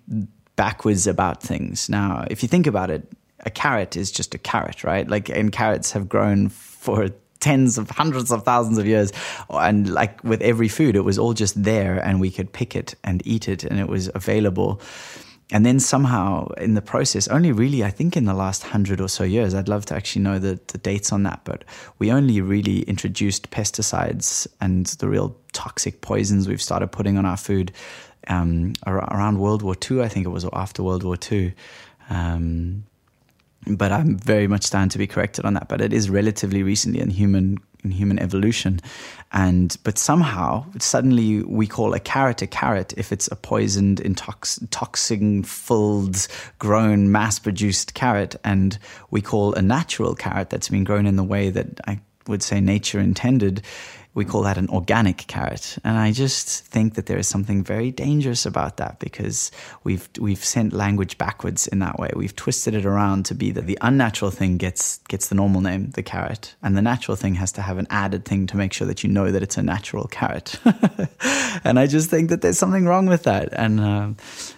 backwards 0.56 1.08
about 1.08 1.42
things. 1.42 1.90
Now, 1.90 2.26
if 2.30 2.44
you 2.44 2.50
think 2.50 2.68
about 2.68 2.92
it, 2.92 3.12
a 3.46 3.50
carrot 3.50 3.98
is 3.98 4.12
just 4.12 4.36
a 4.36 4.38
carrot, 4.38 4.84
right? 4.84 5.08
Like, 5.08 5.30
and 5.30 5.52
carrots 5.52 5.92
have 5.92 6.08
grown 6.08 6.50
for 6.50 7.10
tens 7.44 7.78
of 7.78 7.90
hundreds 7.90 8.32
of 8.32 8.44
thousands 8.44 8.78
of 8.78 8.88
years. 8.88 9.12
And 9.50 9.94
like 9.94 10.24
with 10.24 10.42
every 10.42 10.70
food, 10.70 10.96
it 10.96 11.02
was 11.02 11.20
all 11.20 11.34
just 11.34 11.62
there 11.62 11.98
and 11.98 12.22
we 12.22 12.32
could 12.32 12.54
pick 12.54 12.74
it 12.74 12.96
and 13.04 13.22
eat 13.28 13.50
it 13.50 13.66
and 13.66 13.80
it 13.80 13.90
was 13.90 14.10
available. 14.16 14.80
And 15.52 15.66
then 15.66 15.80
somehow 15.80 16.48
in 16.58 16.74
the 16.74 16.82
process, 16.82 17.28
only 17.28 17.52
really, 17.52 17.84
I 17.84 17.92
think 17.92 18.16
in 18.18 18.26
the 18.26 18.34
last 18.34 18.64
hundred 18.64 19.02
or 19.02 19.08
so 19.08 19.24
years, 19.24 19.54
I'd 19.54 19.68
love 19.68 19.86
to 19.88 19.96
actually 19.96 20.24
know 20.24 20.40
the, 20.40 20.60
the 20.68 20.78
dates 20.78 21.12
on 21.12 21.24
that, 21.24 21.42
but 21.44 21.64
we 22.00 22.12
only 22.12 22.42
really 22.42 22.82
introduced 22.84 23.52
pesticides 23.52 24.48
and 24.62 24.86
the 24.86 25.10
real 25.10 25.36
toxic 25.52 26.02
poisons 26.02 26.48
we've 26.48 26.62
started 26.62 26.88
putting 26.88 27.18
on 27.18 27.26
our 27.26 27.38
food 27.38 27.72
um, 28.28 28.74
around 28.88 29.40
World 29.40 29.62
War 29.62 29.76
II, 29.90 30.02
I 30.02 30.08
think 30.08 30.26
it 30.26 30.30
was, 30.30 30.46
or 30.46 30.58
after 30.58 30.82
World 30.82 31.04
War 31.04 31.18
II. 31.32 31.54
Um, 32.10 32.86
but 33.68 33.92
I'm 33.92 34.18
very 34.18 34.48
much 34.48 34.64
stand 34.64 34.92
to 34.92 34.98
be 34.98 35.08
corrected 35.08 35.46
on 35.46 35.54
that. 35.54 35.70
But 35.70 35.82
it 35.82 35.94
is 35.94 36.10
relatively 36.10 36.64
recently 36.64 37.00
in 37.00 37.10
human 37.10 37.60
in 37.84 37.92
human 37.92 38.20
evolution, 38.20 38.80
and 39.32 39.78
but 39.84 39.98
somehow 39.98 40.66
suddenly 40.80 41.42
we 41.44 41.68
call 41.68 41.94
a 41.94 42.00
carrot 42.00 42.42
a 42.42 42.48
carrot 42.48 42.94
if 42.98 43.12
it's 43.12 43.28
a 43.32 43.36
poisoned, 43.36 44.02
intox- 44.02 44.66
toxin 44.70 45.44
filled, 45.44 46.28
grown, 46.60 47.12
mass 47.12 47.40
produced 47.40 47.94
carrot, 47.94 48.36
and 48.44 48.78
we 49.12 49.22
call 49.22 49.54
a 49.54 49.62
natural 49.62 50.16
carrot 50.16 50.50
that's 50.50 50.70
been 50.70 50.84
grown 50.84 51.06
in 51.06 51.16
the 51.16 51.24
way 51.24 51.50
that 51.50 51.80
I 51.88 52.00
would 52.28 52.44
say 52.44 52.62
nature 52.62 53.00
intended 53.00 53.62
we 54.16 54.26
call 54.26 54.44
that 54.44 54.58
an 54.58 54.70
organic 54.70 55.26
carrot. 55.28 55.78
And 55.84 55.98
I 55.98 56.12
just 56.12 56.66
think 56.66 56.94
that 56.96 57.08
there 57.08 57.18
is 57.18 57.28
something 57.28 57.64
very 57.64 57.92
dangerous 57.92 58.46
about 58.46 58.78
that 58.78 59.00
because 59.00 59.52
we've 59.84 60.08
we've 60.20 60.44
sent 60.44 60.72
language 60.72 61.18
backwards 61.18 61.68
in 61.68 61.80
that 61.80 61.98
way. 61.98 62.12
We've 62.16 62.36
twisted 62.36 62.76
it 62.76 62.86
around 62.86 63.26
to 63.26 63.36
be 63.36 63.52
that 63.52 63.66
the 63.66 63.78
unnatural 63.82 64.30
thing 64.30 64.58
gets 64.58 65.00
gets 65.08 65.30
the 65.30 65.36
normal 65.36 65.62
name, 65.62 65.90
the 65.92 66.04
carrot, 66.04 66.56
and 66.62 66.78
the 66.78 66.82
natural 66.82 67.16
thing 67.16 67.36
has 67.36 67.52
to 67.54 67.62
have 67.62 67.80
an 67.80 67.88
added 67.90 68.26
thing 68.26 68.46
to 68.48 68.58
make 68.58 68.72
sure 68.74 68.86
that 68.86 69.04
you 69.04 69.10
know 69.10 69.32
that 69.32 69.42
it's 69.42 69.58
a 69.58 69.64
natural 69.64 70.08
carrot. 70.08 70.60
and 71.64 71.80
I 71.80 71.88
just 71.88 72.10
think 72.12 72.30
that 72.30 72.42
there's 72.42 72.60
something 72.60 72.86
wrong 72.86 73.08
with 73.08 73.24
that. 73.24 73.50
And 73.54 73.80
uh, 73.80 74.10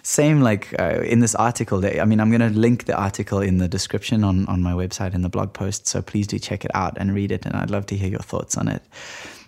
same 0.02 0.42
like 0.42 0.78
uh, 0.78 1.00
in 1.00 1.20
this 1.20 1.34
article, 1.34 1.84
I 1.84 2.04
mean, 2.04 2.20
I'm 2.20 2.30
going 2.30 2.52
to 2.52 2.58
link 2.58 2.84
the 2.84 2.96
article 2.96 3.40
in 3.40 3.56
the 3.56 3.68
description 3.68 4.22
on 4.22 4.46
on 4.48 4.62
my 4.62 4.72
website 4.72 5.14
in 5.14 5.22
the 5.22 5.30
blog 5.30 5.54
post. 5.54 5.86
So 5.86 6.02
please 6.02 6.26
do 6.26 6.38
check 6.38 6.66
it 6.66 6.70
out 6.74 6.98
and 6.98 7.14
read 7.14 7.32
it. 7.32 7.46
And 7.46 7.56
I'd 7.56 7.70
love 7.70 7.86
to 7.86 7.96
hear 7.96 8.10
your 8.10 8.20
thoughts 8.20 8.58
on 8.58 8.68
it. 8.68 8.82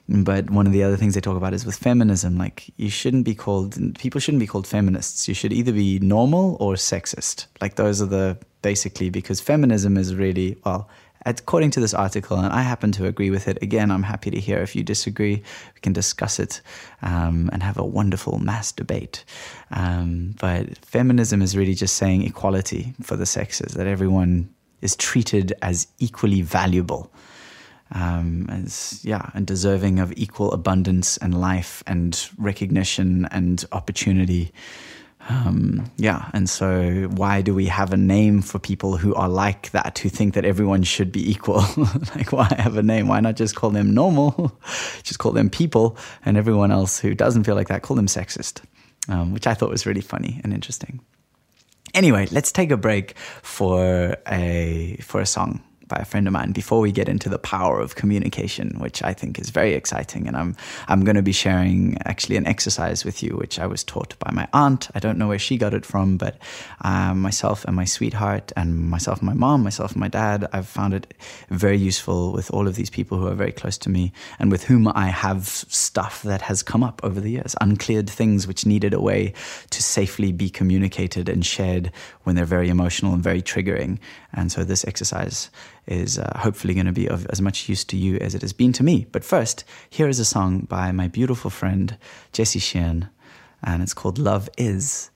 But 0.09 0.49
one 0.49 0.67
of 0.67 0.73
the 0.73 0.83
other 0.83 0.97
things 0.97 1.15
they 1.15 1.21
talk 1.21 1.37
about 1.37 1.53
is 1.53 1.67
with 1.67 1.77
feminism, 1.77 2.39
like 2.39 2.71
you 2.77 2.89
shouldn't 2.89 3.25
be 3.25 3.35
called, 3.35 3.77
people 3.99 4.21
shouldn't 4.21 4.41
be 4.41 4.47
called 4.47 4.67
feminists. 4.67 5.29
You 5.29 5.35
should 5.35 5.53
either 5.53 5.73
be 5.73 5.99
normal 5.99 6.57
or 6.61 6.75
sexist. 6.75 7.47
Like 7.61 7.75
those 7.75 8.01
are 8.01 8.07
the 8.07 8.39
basically 8.63 9.11
because 9.11 9.41
feminism 9.41 9.99
is 9.99 10.15
really, 10.15 10.57
well, 10.65 10.89
according 11.27 11.71
to 11.73 11.81
this 11.81 11.93
article, 11.93 12.39
and 12.39 12.53
I 12.53 12.63
happen 12.63 12.91
to 12.93 13.07
agree 13.07 13.29
with 13.29 13.49
it. 13.49 13.63
Again, 13.63 13.91
I'm 13.91 14.03
happy 14.03 14.31
to 14.31 14.41
hear 14.41 14.59
if 14.59 14.75
you 14.75 14.83
disagree. 14.83 15.43
We 15.75 15.81
can 15.83 15.93
discuss 15.93 16.39
it 16.39 16.63
um, 17.03 17.51
and 17.53 17.63
have 17.63 17.77
a 17.77 17.85
wonderful 17.85 18.39
mass 18.39 18.73
debate. 18.73 19.25
Um, 19.71 20.35
but 20.41 20.79
feminism 20.79 21.43
is 21.43 21.57
really 21.57 21.75
just 21.75 21.97
saying 21.97 22.23
equality 22.23 22.95
for 23.03 23.17
the 23.17 23.27
sexes, 23.27 23.75
that 23.75 23.87
everyone 23.87 24.49
is 24.81 24.97
treated 24.97 25.53
as 25.61 25.87
equally 25.99 26.41
valuable. 26.41 27.13
Um, 27.93 28.47
as 28.51 29.01
yeah, 29.05 29.31
and 29.35 29.47
deserving 29.47 29.99
of 29.99 30.13
equal 30.17 30.53
abundance 30.53 31.17
and 31.19 31.41
life 31.41 31.83
and 31.87 32.29
recognition 32.39 33.27
and 33.31 33.65
opportunity. 33.73 34.53
Um, 35.31 35.91
yeah, 35.97 36.31
and 36.33 36.49
so 36.49 37.09
why 37.15 37.43
do 37.43 37.55
we 37.55 37.67
have 37.67 37.93
a 37.93 37.99
name 37.99 38.41
for 38.41 38.59
people 38.59 38.97
who 38.97 39.15
are 39.15 39.29
like 39.29 39.71
that, 39.73 39.99
who 39.99 40.09
think 40.09 40.35
that 40.35 40.47
everyone 40.47 40.83
should 40.85 41.13
be 41.13 41.31
equal? 41.31 41.65
like, 42.17 42.33
why 42.33 42.51
have 42.59 42.77
a 42.79 42.83
name? 42.83 43.09
Why 43.09 43.21
not 43.21 43.37
just 43.37 43.55
call 43.55 43.71
them 43.71 43.93
normal? 43.93 44.59
just 45.03 45.19
call 45.19 45.33
them 45.33 45.51
people, 45.51 45.99
and 46.25 46.37
everyone 46.37 46.71
else 46.71 46.99
who 46.99 47.15
doesn't 47.15 47.45
feel 47.45 47.57
like 47.57 47.69
that, 47.69 47.83
call 47.83 47.97
them 47.97 48.07
sexist, 48.07 48.63
um, 49.09 49.33
which 49.33 49.47
I 49.47 49.55
thought 49.55 49.71
was 49.71 49.87
really 49.87 50.01
funny 50.01 50.41
and 50.45 50.55
interesting. 50.55 51.01
Anyway, 51.95 52.27
let's 52.31 52.53
take 52.53 52.71
a 52.71 52.77
break 52.77 53.17
for 53.43 54.17
a 54.27 54.97
for 55.01 55.21
a 55.21 55.27
song 55.27 55.63
by 55.89 55.97
a 55.97 56.05
friend 56.05 56.27
of 56.27 56.33
mine 56.33 56.53
before 56.53 56.81
we 56.81 56.93
get 56.93 57.09
into 57.09 57.29
the 57.29 57.39
power 57.39 57.81
of 57.81 57.95
communication, 57.95 58.77
which 58.79 59.03
I 59.03 59.13
think 59.13 59.39
is 59.39 59.51
very 59.51 59.75
exciting. 59.75 60.27
And 60.29 60.37
I'm 60.37 60.57
I'm 60.87 61.05
going 61.05 61.17
to 61.17 61.23
be 61.23 61.33
sharing 61.33 61.99
actually 62.05 62.37
an 62.37 62.47
exercise 62.47 63.05
with 63.05 63.23
you, 63.23 63.31
which 63.37 63.59
I 63.59 63.67
was 63.67 63.83
taught 63.83 64.19
by 64.19 64.31
my 64.33 64.49
aunt. 64.53 64.89
I 64.95 65.01
don't 65.01 65.19
know 65.19 65.29
where 65.29 65.39
she 65.39 65.57
got 65.57 65.75
it 65.75 65.85
from, 65.85 66.17
but 66.17 66.37
um, 66.83 67.21
myself 67.21 67.65
and 67.65 67.75
my 67.75 67.85
sweetheart, 67.85 68.53
and 68.57 68.91
myself 68.91 69.19
and 69.19 69.27
my 69.27 69.35
mom, 69.35 69.63
myself 69.65 69.93
and 69.93 70.01
my 70.01 70.09
dad, 70.09 70.47
I've 70.53 70.69
found 70.69 70.95
it 70.95 71.15
very 71.51 71.79
useful 71.79 72.33
with 72.33 72.51
all 72.51 72.69
of 72.69 72.75
these 72.75 72.91
people 72.91 73.19
who 73.19 73.27
are 73.27 73.35
very 73.35 73.53
close 73.53 73.79
to 73.79 73.91
me 73.91 74.13
and 74.39 74.51
with 74.51 74.65
whom 74.65 74.89
I 74.89 75.09
have 75.09 75.47
stuff 75.47 76.23
that 76.23 76.43
has 76.43 76.63
come 76.63 76.83
up 76.83 77.01
over 77.03 77.21
the 77.21 77.31
years, 77.31 77.55
uncleared 77.61 78.09
things 78.11 78.47
which 78.47 78.67
needed 78.67 78.95
a 78.95 79.01
way 79.01 79.33
to 79.71 79.83
safely 79.83 80.33
be 80.33 80.51
communicated 80.51 81.29
and 81.29 81.45
shared 81.45 81.93
when 82.25 82.37
they're 82.37 82.45
very 82.45 82.69
emotional 82.69 83.13
and 83.13 83.23
very 83.23 83.43
triggering. 83.43 83.99
And 84.33 84.53
so 84.53 84.65
this 84.65 84.85
exercise 84.85 85.51
is 85.89 86.19
uh, 86.19 86.33
hopefully 86.37 86.75
going 86.75 86.87
to 86.87 86.93
be 86.93 87.09
of 87.09 87.27
as 87.27 87.41
much 87.41 87.69
use 87.69 87.85
to 87.85 87.97
you 87.97 88.17
as 88.19 88.35
it 88.35 88.43
has 88.43 88.53
been 88.53 88.73
to 88.75 88.85
me. 88.85 89.07
But 89.11 89.25
first, 89.25 89.65
here 89.91 90.09
is 90.09 90.21
a 90.21 90.25
song 90.25 90.61
by 90.61 90.93
my 90.93 91.09
beautiful 91.09 91.51
friend 91.51 91.97
Jesse 92.33 92.59
Sheehan, 92.59 93.09
and 93.63 93.83
it's 93.83 93.95
called 93.95 94.19
Love 94.19 94.49
Is. 94.57 95.11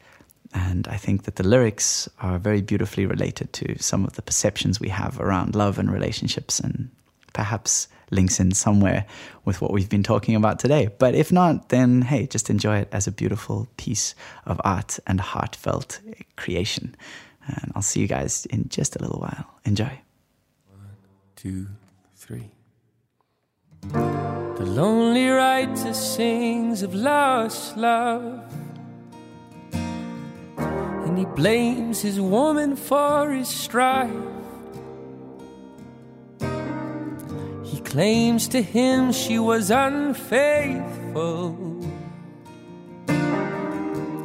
And 0.54 0.86
I 0.88 0.96
think 0.96 1.22
that 1.24 1.36
the 1.36 1.46
lyrics 1.46 2.08
are 2.20 2.38
very 2.38 2.60
beautifully 2.60 3.06
related 3.06 3.52
to 3.54 3.82
some 3.82 4.04
of 4.04 4.14
the 4.14 4.22
perceptions 4.22 4.80
we 4.80 4.88
have 4.88 5.18
around 5.20 5.54
love 5.54 5.78
and 5.78 5.90
relationships, 5.90 6.58
and 6.60 6.90
perhaps 7.32 7.88
links 8.10 8.38
in 8.40 8.52
somewhere 8.52 9.06
with 9.44 9.62
what 9.62 9.72
we've 9.72 9.88
been 9.88 10.02
talking 10.02 10.36
about 10.36 10.58
today. 10.58 10.88
But 10.98 11.14
if 11.14 11.32
not, 11.32 11.70
then 11.70 12.02
hey, 12.02 12.26
just 12.26 12.50
enjoy 12.50 12.78
it 12.78 12.88
as 12.92 13.06
a 13.06 13.12
beautiful 13.12 13.68
piece 13.76 14.14
of 14.44 14.60
art 14.64 14.98
and 15.06 15.20
heartfelt 15.20 16.00
creation. 16.36 16.94
And 17.46 17.72
I'll 17.74 17.82
see 17.82 18.00
you 18.00 18.06
guys 18.06 18.46
in 18.46 18.68
just 18.68 18.96
a 18.96 19.00
little 19.00 19.20
while. 19.20 19.46
Enjoy 19.64 19.98
two, 21.42 21.66
three. 22.14 22.52
The 23.90 24.64
lonely 24.64 25.28
writer 25.28 25.92
sings 25.92 26.84
of 26.84 26.94
lost 26.94 27.76
love. 27.76 28.44
And 29.72 31.18
he 31.18 31.24
blames 31.24 32.00
his 32.00 32.20
woman 32.20 32.76
for 32.76 33.32
his 33.32 33.48
strife. 33.48 34.08
He 37.64 37.80
claims 37.80 38.46
to 38.46 38.62
him 38.62 39.10
she 39.10 39.40
was 39.40 39.72
unfaithful. 39.72 41.58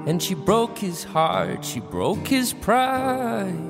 And 0.06 0.22
she 0.22 0.36
broke 0.36 0.78
his 0.78 1.04
heart, 1.04 1.66
she 1.66 1.80
broke 1.80 2.28
his 2.28 2.54
pride. 2.54 3.67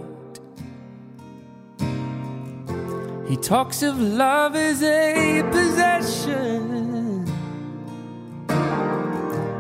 He 3.28 3.36
talks 3.36 3.84
of 3.84 4.00
love 4.00 4.56
as 4.56 4.82
a 4.82 5.44
possession, 5.52 7.26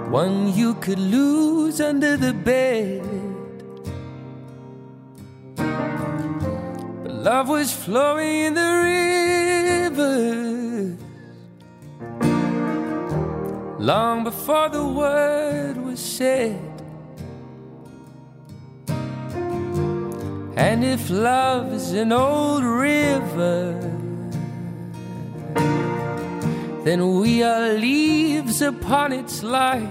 one 0.10 0.54
you 0.54 0.74
could 0.76 1.00
lose 1.00 1.82
under 1.82 2.16
the 2.16 2.34
bed. 2.34 3.04
But 7.04 7.12
love 7.12 7.50
was 7.50 7.74
flowing 7.74 8.46
in 8.46 8.54
the 8.54 8.72
river 9.92 10.38
long 13.80 14.24
before 14.24 14.70
the 14.70 14.86
word 14.86 15.78
was 15.78 16.00
said. 16.00 16.67
And 20.58 20.84
if 20.84 21.12
love 21.12 21.72
is 21.72 21.94
an 21.94 22.12
old 22.12 22.64
river, 22.64 23.80
then 26.84 27.20
we 27.20 27.44
are 27.44 27.74
leaves 27.74 28.64
upon 28.64 29.14
its 29.14 29.44
life. 29.44 29.88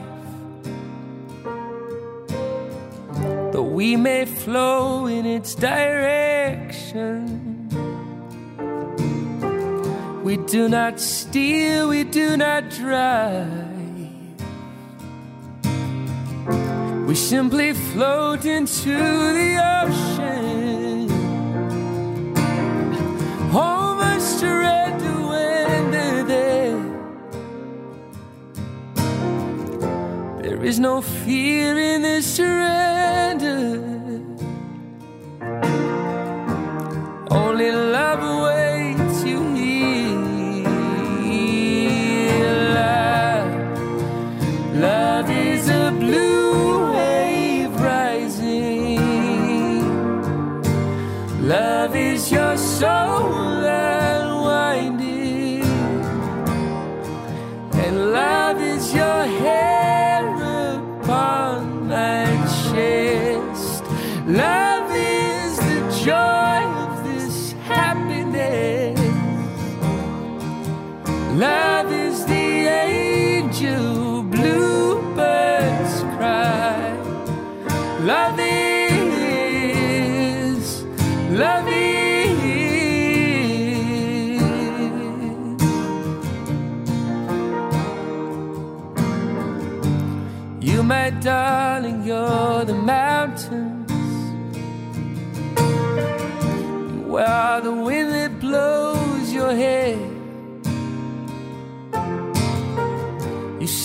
Though 3.53 3.71
we 3.73 3.95
may 3.95 4.25
flow 4.25 5.07
in 5.07 5.25
its 5.25 5.55
direction, 5.55 7.15
we 10.25 10.37
do 10.37 10.69
not 10.69 10.99
steer, 10.99 11.87
we 11.87 12.03
do 12.03 12.37
not 12.37 12.71
drive. 12.71 13.77
We 17.07 17.15
simply 17.15 17.73
float 17.73 18.45
into 18.45 18.91
the 18.91 19.61
ocean. 19.85 20.56
There. 30.47 30.65
Is 30.65 30.79
no 30.81 31.01
fear 31.01 31.79
in 31.79 32.03
this 32.03 32.27
surrender. 32.37 33.83
Only 37.31 37.71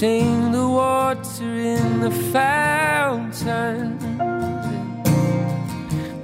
sing 0.01 0.51
the 0.51 0.67
water 0.67 1.53
in 1.75 1.99
the 1.99 2.09
fountain. 2.33 3.99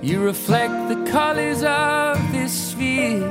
You 0.02 0.24
reflect 0.24 0.76
the 0.90 1.00
colors 1.12 1.62
of 1.62 2.18
this 2.32 2.54
sphere. 2.72 3.30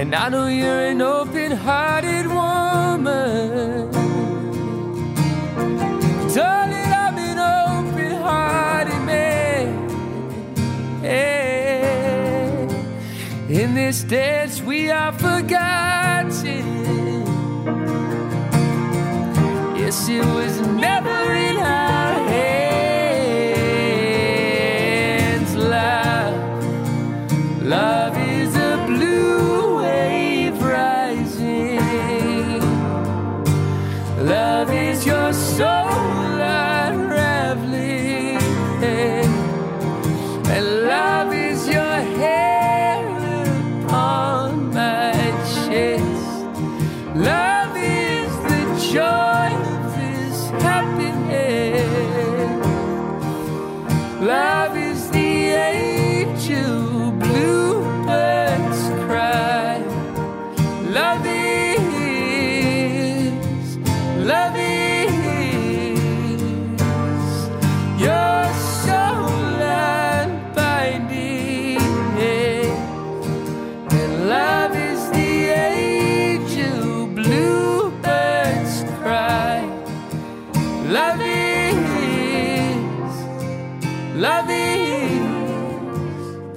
And 0.00 0.14
I 0.14 0.30
know 0.30 0.46
you're 0.46 0.86
an 0.92 1.02
open 1.02 1.50
hearted 1.52 2.26
woman. 2.26 3.90
Darling, 6.34 6.90
I'm 7.04 7.16
an 7.30 7.38
open 7.68 8.12
hearted 8.26 9.02
man. 9.10 9.68
In 13.50 13.74
this 13.74 14.04
dance, 14.04 14.62
we 14.62 14.90
are 14.90 15.12
forgotten. 15.12 16.01
It 20.08 20.24
was 20.24 20.60
never 20.60 21.01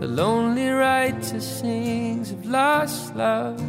the 0.05 0.11
lonely 0.11 0.69
writer 0.69 1.41
sings 1.41 2.29
of 2.29 2.45
lost 2.45 3.15
love. 3.15 3.59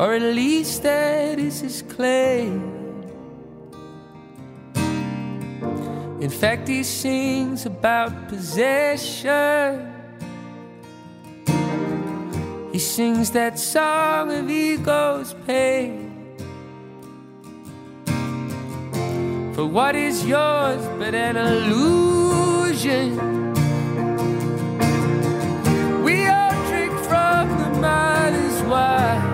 Or 0.00 0.14
at 0.14 0.22
least 0.22 0.82
that 0.82 1.38
is 1.38 1.60
his 1.60 1.82
claim. 1.82 2.58
In 6.20 6.30
fact, 6.30 6.66
he 6.66 6.82
sings 6.82 7.64
about 7.64 8.28
possession. 8.28 9.86
He 12.72 12.80
sings 12.80 13.30
that 13.30 13.56
song 13.56 14.32
of 14.32 14.50
ego's 14.50 15.36
pain. 15.46 16.10
For 19.54 19.64
what 19.64 19.94
is 19.94 20.26
yours 20.26 20.84
but 20.98 21.14
an 21.14 21.36
illusion? 21.36 22.29
We 22.82 22.88
are 26.28 26.54
drink 26.68 26.92
from 27.00 27.48
the 27.58 27.68
mother's 27.78 28.62
wine. 28.62 29.20
Hey, 29.20 29.29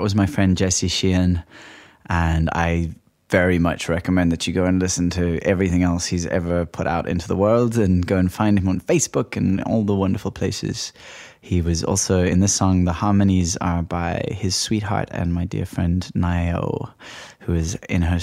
That 0.00 0.04
was 0.04 0.14
my 0.14 0.24
friend 0.24 0.56
Jesse 0.56 0.88
Sheehan. 0.88 1.42
And 2.06 2.48
I 2.54 2.92
very 3.28 3.58
much 3.58 3.86
recommend 3.86 4.32
that 4.32 4.46
you 4.46 4.54
go 4.54 4.64
and 4.64 4.80
listen 4.80 5.10
to 5.10 5.38
everything 5.42 5.82
else 5.82 6.06
he's 6.06 6.24
ever 6.24 6.64
put 6.64 6.86
out 6.86 7.06
into 7.06 7.28
the 7.28 7.36
world 7.36 7.76
and 7.76 8.06
go 8.06 8.16
and 8.16 8.32
find 8.32 8.58
him 8.58 8.66
on 8.66 8.80
Facebook 8.80 9.36
and 9.36 9.62
all 9.64 9.82
the 9.82 9.94
wonderful 9.94 10.30
places. 10.30 10.94
He 11.42 11.60
was 11.60 11.84
also 11.84 12.24
in 12.24 12.40
this 12.40 12.54
song, 12.54 12.86
the 12.86 12.94
harmonies 12.94 13.58
are 13.58 13.82
by 13.82 14.24
his 14.28 14.56
sweetheart 14.56 15.10
and 15.12 15.34
my 15.34 15.44
dear 15.44 15.66
friend 15.66 16.10
Nayo, 16.14 16.90
who 17.40 17.54
is 17.54 17.74
in 17.90 18.00
her, 18.00 18.20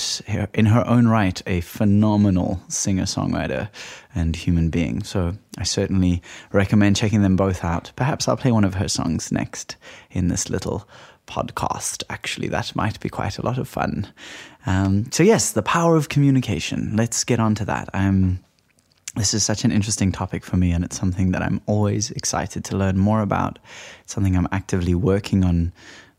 in 0.55 0.65
her 0.65 0.85
own 0.87 1.07
right 1.07 1.39
a 1.45 1.61
phenomenal 1.61 2.59
singer 2.69 3.03
songwriter 3.05 3.69
and 4.15 4.35
human 4.35 4.71
being. 4.71 5.03
So 5.03 5.37
I 5.59 5.63
certainly 5.63 6.23
recommend 6.51 6.95
checking 6.95 7.21
them 7.21 7.35
both 7.35 7.63
out. 7.63 7.91
Perhaps 7.95 8.27
I'll 8.27 8.35
play 8.35 8.51
one 8.51 8.65
of 8.65 8.73
her 8.73 8.87
songs 8.87 9.31
next 9.31 9.75
in 10.09 10.27
this 10.27 10.49
little 10.49 10.89
podcast. 11.27 12.03
Actually, 12.09 12.47
that 12.49 12.75
might 12.75 12.99
be 12.99 13.09
quite 13.09 13.37
a 13.37 13.45
lot 13.45 13.57
of 13.57 13.67
fun. 13.67 14.07
Um, 14.65 15.11
so, 15.11 15.23
yes, 15.23 15.51
the 15.51 15.61
power 15.61 15.95
of 15.95 16.09
communication. 16.09 16.95
Let's 16.95 17.23
get 17.23 17.39
on 17.39 17.55
to 17.55 17.65
that. 17.65 17.89
I'm. 17.93 18.43
This 19.15 19.33
is 19.33 19.43
such 19.43 19.65
an 19.65 19.71
interesting 19.71 20.11
topic 20.11 20.45
for 20.45 20.57
me, 20.57 20.71
and 20.71 20.83
it's 20.83 20.99
something 20.99 21.31
that 21.31 21.41
I'm 21.41 21.59
always 21.65 22.11
excited 22.11 22.63
to 22.65 22.77
learn 22.77 22.99
more 22.99 23.21
about. 23.21 23.57
It's 24.01 24.13
something 24.13 24.35
I'm 24.35 24.47
actively 24.51 24.93
working 24.93 25.43
on 25.43 25.73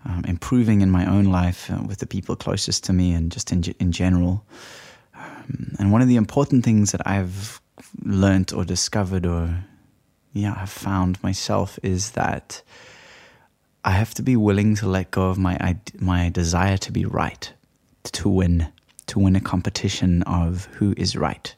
um, 0.04 0.24
improving 0.26 0.80
in 0.80 0.90
my 0.90 1.06
own 1.06 1.24
life 1.26 1.70
uh, 1.70 1.82
with 1.86 1.98
the 1.98 2.06
people 2.06 2.36
closest 2.36 2.84
to 2.84 2.92
me 2.92 3.12
and 3.12 3.30
just 3.30 3.52
in, 3.52 3.62
in 3.78 3.92
general. 3.92 4.44
Um, 5.14 5.76
and 5.78 5.92
one 5.92 6.02
of 6.02 6.08
the 6.08 6.16
important 6.16 6.64
things 6.64 6.92
that 6.92 7.06
I've 7.06 7.60
learned 8.02 8.52
or 8.52 8.64
discovered 8.64 9.26
or, 9.26 9.64
yeah, 10.32 10.54
I've 10.56 10.70
found 10.70 11.22
myself 11.22 11.78
is 11.82 12.12
that 12.12 12.62
I 13.88 13.92
have 13.92 14.12
to 14.14 14.22
be 14.22 14.36
willing 14.36 14.74
to 14.76 14.86
let 14.86 15.10
go 15.12 15.30
of 15.30 15.38
my 15.38 15.74
my 15.98 16.28
desire 16.28 16.76
to 16.76 16.92
be 16.92 17.06
right, 17.06 17.50
to 18.12 18.28
win, 18.28 18.70
to 19.06 19.18
win 19.18 19.34
a 19.34 19.40
competition 19.40 20.22
of 20.24 20.66
who 20.74 20.92
is 20.98 21.16
right, 21.16 21.54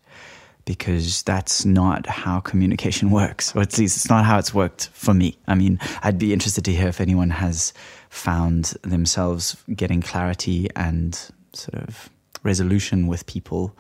because 0.64 1.24
that's 1.24 1.64
not 1.64 2.06
how 2.06 2.38
communication 2.38 3.10
works, 3.20 3.56
or 3.56 3.62
at 3.62 3.76
least 3.76 3.96
it's 3.96 4.08
not 4.08 4.24
how 4.24 4.38
it's 4.38 4.54
worked 4.54 4.90
for 4.92 5.12
me. 5.12 5.38
I 5.48 5.56
mean, 5.56 5.80
I'd 6.04 6.20
be 6.20 6.32
interested 6.32 6.64
to 6.66 6.72
hear 6.72 6.86
if 6.86 7.00
anyone 7.00 7.30
has 7.30 7.72
found 8.10 8.76
themselves 8.82 9.56
getting 9.74 10.00
clarity 10.00 10.68
and 10.76 11.16
sort 11.52 11.82
of 11.82 12.10
resolution 12.44 13.08
with 13.08 13.26
people 13.26 13.76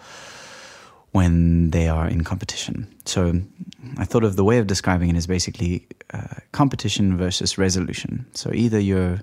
when 1.12 1.70
they 1.70 1.88
are 1.88 2.06
in 2.06 2.22
competition. 2.22 2.86
So 3.04 3.40
I 3.98 4.04
thought 4.04 4.24
of 4.24 4.36
the 4.36 4.44
way 4.44 4.58
of 4.58 4.66
describing 4.66 5.10
it 5.10 5.16
is 5.16 5.26
basically 5.26 5.86
uh, 6.14 6.36
competition 6.52 7.16
versus 7.16 7.58
resolution. 7.58 8.26
So 8.34 8.52
either 8.52 8.78
you're 8.78 9.20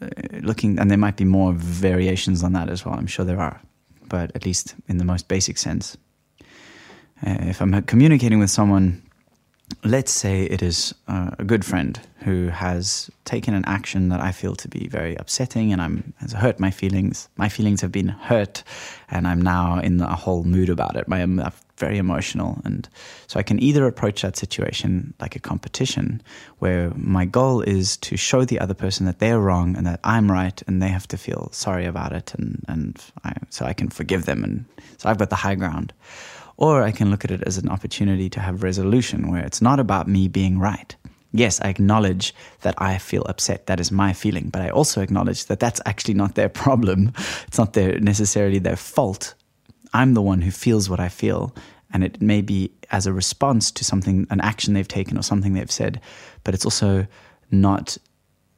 uh, 0.00 0.08
looking, 0.40 0.78
and 0.78 0.90
there 0.90 0.98
might 0.98 1.16
be 1.16 1.24
more 1.24 1.52
variations 1.52 2.44
on 2.44 2.52
that 2.52 2.68
as 2.68 2.84
well, 2.84 2.94
I'm 2.94 3.08
sure 3.08 3.24
there 3.24 3.40
are, 3.40 3.60
but 4.08 4.30
at 4.34 4.44
least 4.44 4.74
in 4.88 4.98
the 4.98 5.04
most 5.04 5.26
basic 5.28 5.58
sense. 5.58 5.96
Uh, 7.26 7.36
if 7.40 7.60
I'm 7.60 7.82
communicating 7.82 8.38
with 8.38 8.50
someone, 8.50 9.02
let's 9.84 10.12
say 10.12 10.44
it 10.44 10.62
is 10.62 10.94
uh, 11.08 11.30
a 11.38 11.44
good 11.44 11.64
friend 11.64 12.00
who 12.22 12.48
has 12.48 13.10
taken 13.24 13.54
an 13.54 13.64
action 13.64 14.10
that 14.10 14.20
I 14.20 14.32
feel 14.32 14.54
to 14.56 14.68
be 14.68 14.88
very 14.88 15.16
upsetting 15.16 15.72
and 15.72 15.80
I'm 15.80 16.12
has 16.18 16.32
hurt 16.32 16.60
my 16.60 16.70
feelings. 16.70 17.28
My 17.36 17.48
feelings 17.48 17.80
have 17.80 17.92
been 17.92 18.08
hurt, 18.08 18.62
and 19.10 19.26
I'm 19.26 19.40
now 19.40 19.80
in 19.80 20.00
a 20.00 20.14
whole 20.14 20.44
mood 20.44 20.68
about 20.68 20.96
it. 20.96 21.04
I'm 21.10 21.40
very 21.78 21.96
emotional, 21.96 22.60
and 22.64 22.88
so 23.26 23.40
I 23.40 23.42
can 23.42 23.62
either 23.62 23.86
approach 23.86 24.20
that 24.20 24.36
situation 24.36 25.14
like 25.18 25.34
a 25.34 25.40
competition, 25.40 26.22
where 26.58 26.92
my 26.94 27.24
goal 27.24 27.62
is 27.62 27.96
to 27.98 28.16
show 28.16 28.44
the 28.44 28.60
other 28.60 28.74
person 28.74 29.06
that 29.06 29.18
they're 29.18 29.40
wrong 29.40 29.76
and 29.76 29.86
that 29.86 30.00
I'm 30.04 30.30
right, 30.30 30.62
and 30.66 30.82
they 30.82 30.88
have 30.88 31.08
to 31.08 31.16
feel 31.16 31.48
sorry 31.52 31.86
about 31.86 32.12
it, 32.12 32.34
and 32.34 32.62
and 32.68 33.02
I, 33.24 33.32
so 33.48 33.64
I 33.64 33.72
can 33.72 33.88
forgive 33.88 34.26
them, 34.26 34.44
and 34.44 34.64
so 34.98 35.08
I've 35.08 35.18
got 35.18 35.30
the 35.30 35.36
high 35.36 35.54
ground. 35.54 35.92
Or 36.56 36.82
I 36.82 36.92
can 36.92 37.10
look 37.10 37.24
at 37.24 37.30
it 37.30 37.42
as 37.46 37.56
an 37.56 37.70
opportunity 37.70 38.28
to 38.28 38.40
have 38.40 38.62
resolution 38.62 39.30
where 39.30 39.42
it's 39.42 39.62
not 39.62 39.80
about 39.80 40.06
me 40.06 40.28
being 40.28 40.58
right. 40.58 40.94
Yes, 41.32 41.60
I 41.60 41.68
acknowledge 41.68 42.34
that 42.62 42.74
I 42.78 42.98
feel 42.98 43.22
upset. 43.22 43.66
That 43.66 43.80
is 43.80 43.92
my 43.92 44.12
feeling. 44.12 44.50
But 44.50 44.62
I 44.62 44.70
also 44.70 45.00
acknowledge 45.00 45.46
that 45.46 45.60
that's 45.60 45.80
actually 45.86 46.14
not 46.14 46.34
their 46.34 46.48
problem. 46.48 47.12
It's 47.46 47.58
not 47.58 47.72
their, 47.72 48.00
necessarily 48.00 48.58
their 48.58 48.76
fault. 48.76 49.34
I'm 49.92 50.14
the 50.14 50.22
one 50.22 50.40
who 50.40 50.50
feels 50.50 50.88
what 50.88 51.00
I 51.00 51.08
feel. 51.08 51.54
And 51.92 52.04
it 52.04 52.20
may 52.20 52.40
be 52.42 52.72
as 52.90 53.06
a 53.06 53.12
response 53.12 53.70
to 53.72 53.84
something, 53.84 54.26
an 54.30 54.40
action 54.40 54.74
they've 54.74 54.86
taken 54.86 55.18
or 55.18 55.22
something 55.22 55.54
they've 55.54 55.70
said. 55.70 56.00
But 56.44 56.54
it's 56.54 56.64
also 56.64 57.06
not 57.50 57.96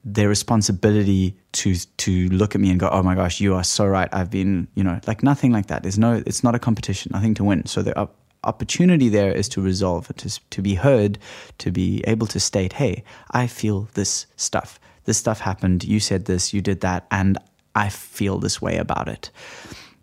their 0.05 0.29
responsibility 0.29 1.37
to 1.53 1.77
to 1.97 2.29
look 2.31 2.55
at 2.55 2.61
me 2.61 2.71
and 2.71 2.81
go, 2.81 2.89
"Oh 2.91 3.03
my 3.03 3.15
gosh, 3.15 3.41
you 3.41 3.55
are 3.55 3.65
so 3.65 3.87
right. 3.87 4.09
I've 4.13 4.31
been, 4.31 4.69
you 4.75 4.83
know, 4.83 5.01
like 5.07 5.23
nothing 5.23 5.53
like 5.53 5.67
that. 5.69 5.83
There's 5.83 5.99
no, 5.99 6.23
it's 6.27 6.43
not 6.43 6.55
a 6.55 6.59
competition, 6.59 7.13
nothing 7.15 7.35
to 7.35 7.45
win. 7.45 7.67
So 7.67 7.83
the 7.83 7.97
op- 7.99 8.17
opportunity 8.45 9.09
there 9.09 9.33
is 9.33 9.49
to 9.51 9.61
resolve, 9.61 10.09
to 10.17 10.41
to 10.51 10.63
be 10.63 10.75
heard, 10.75 11.19
to 11.59 11.71
be 11.71 12.03
able 12.07 12.27
to 12.29 12.41
state, 12.41 12.75
"Hey, 12.75 13.05
I 13.31 13.47
feel 13.47 13.89
this 13.95 14.27
stuff. 14.37 14.79
This 15.05 15.19
stuff 15.19 15.41
happened. 15.41 15.85
You 15.85 16.01
said 16.01 16.25
this, 16.25 16.53
you 16.55 16.61
did 16.61 16.81
that, 16.81 17.07
and 17.11 17.39
I 17.75 17.89
feel 17.89 18.39
this 18.39 18.61
way 18.61 18.77
about 18.79 19.09
it." 19.09 19.31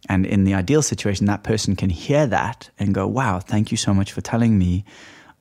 And 0.07 0.25
in 0.25 0.43
the 0.43 0.53
ideal 0.53 0.81
situation, 0.81 1.25
that 1.27 1.43
person 1.43 1.75
can 1.75 1.89
hear 1.89 2.25
that 2.27 2.69
and 2.79 2.93
go, 2.93 3.05
"Wow, 3.07 3.39
thank 3.39 3.71
you 3.71 3.77
so 3.77 3.93
much 3.93 4.11
for 4.11 4.21
telling 4.21 4.57
me." 4.57 4.83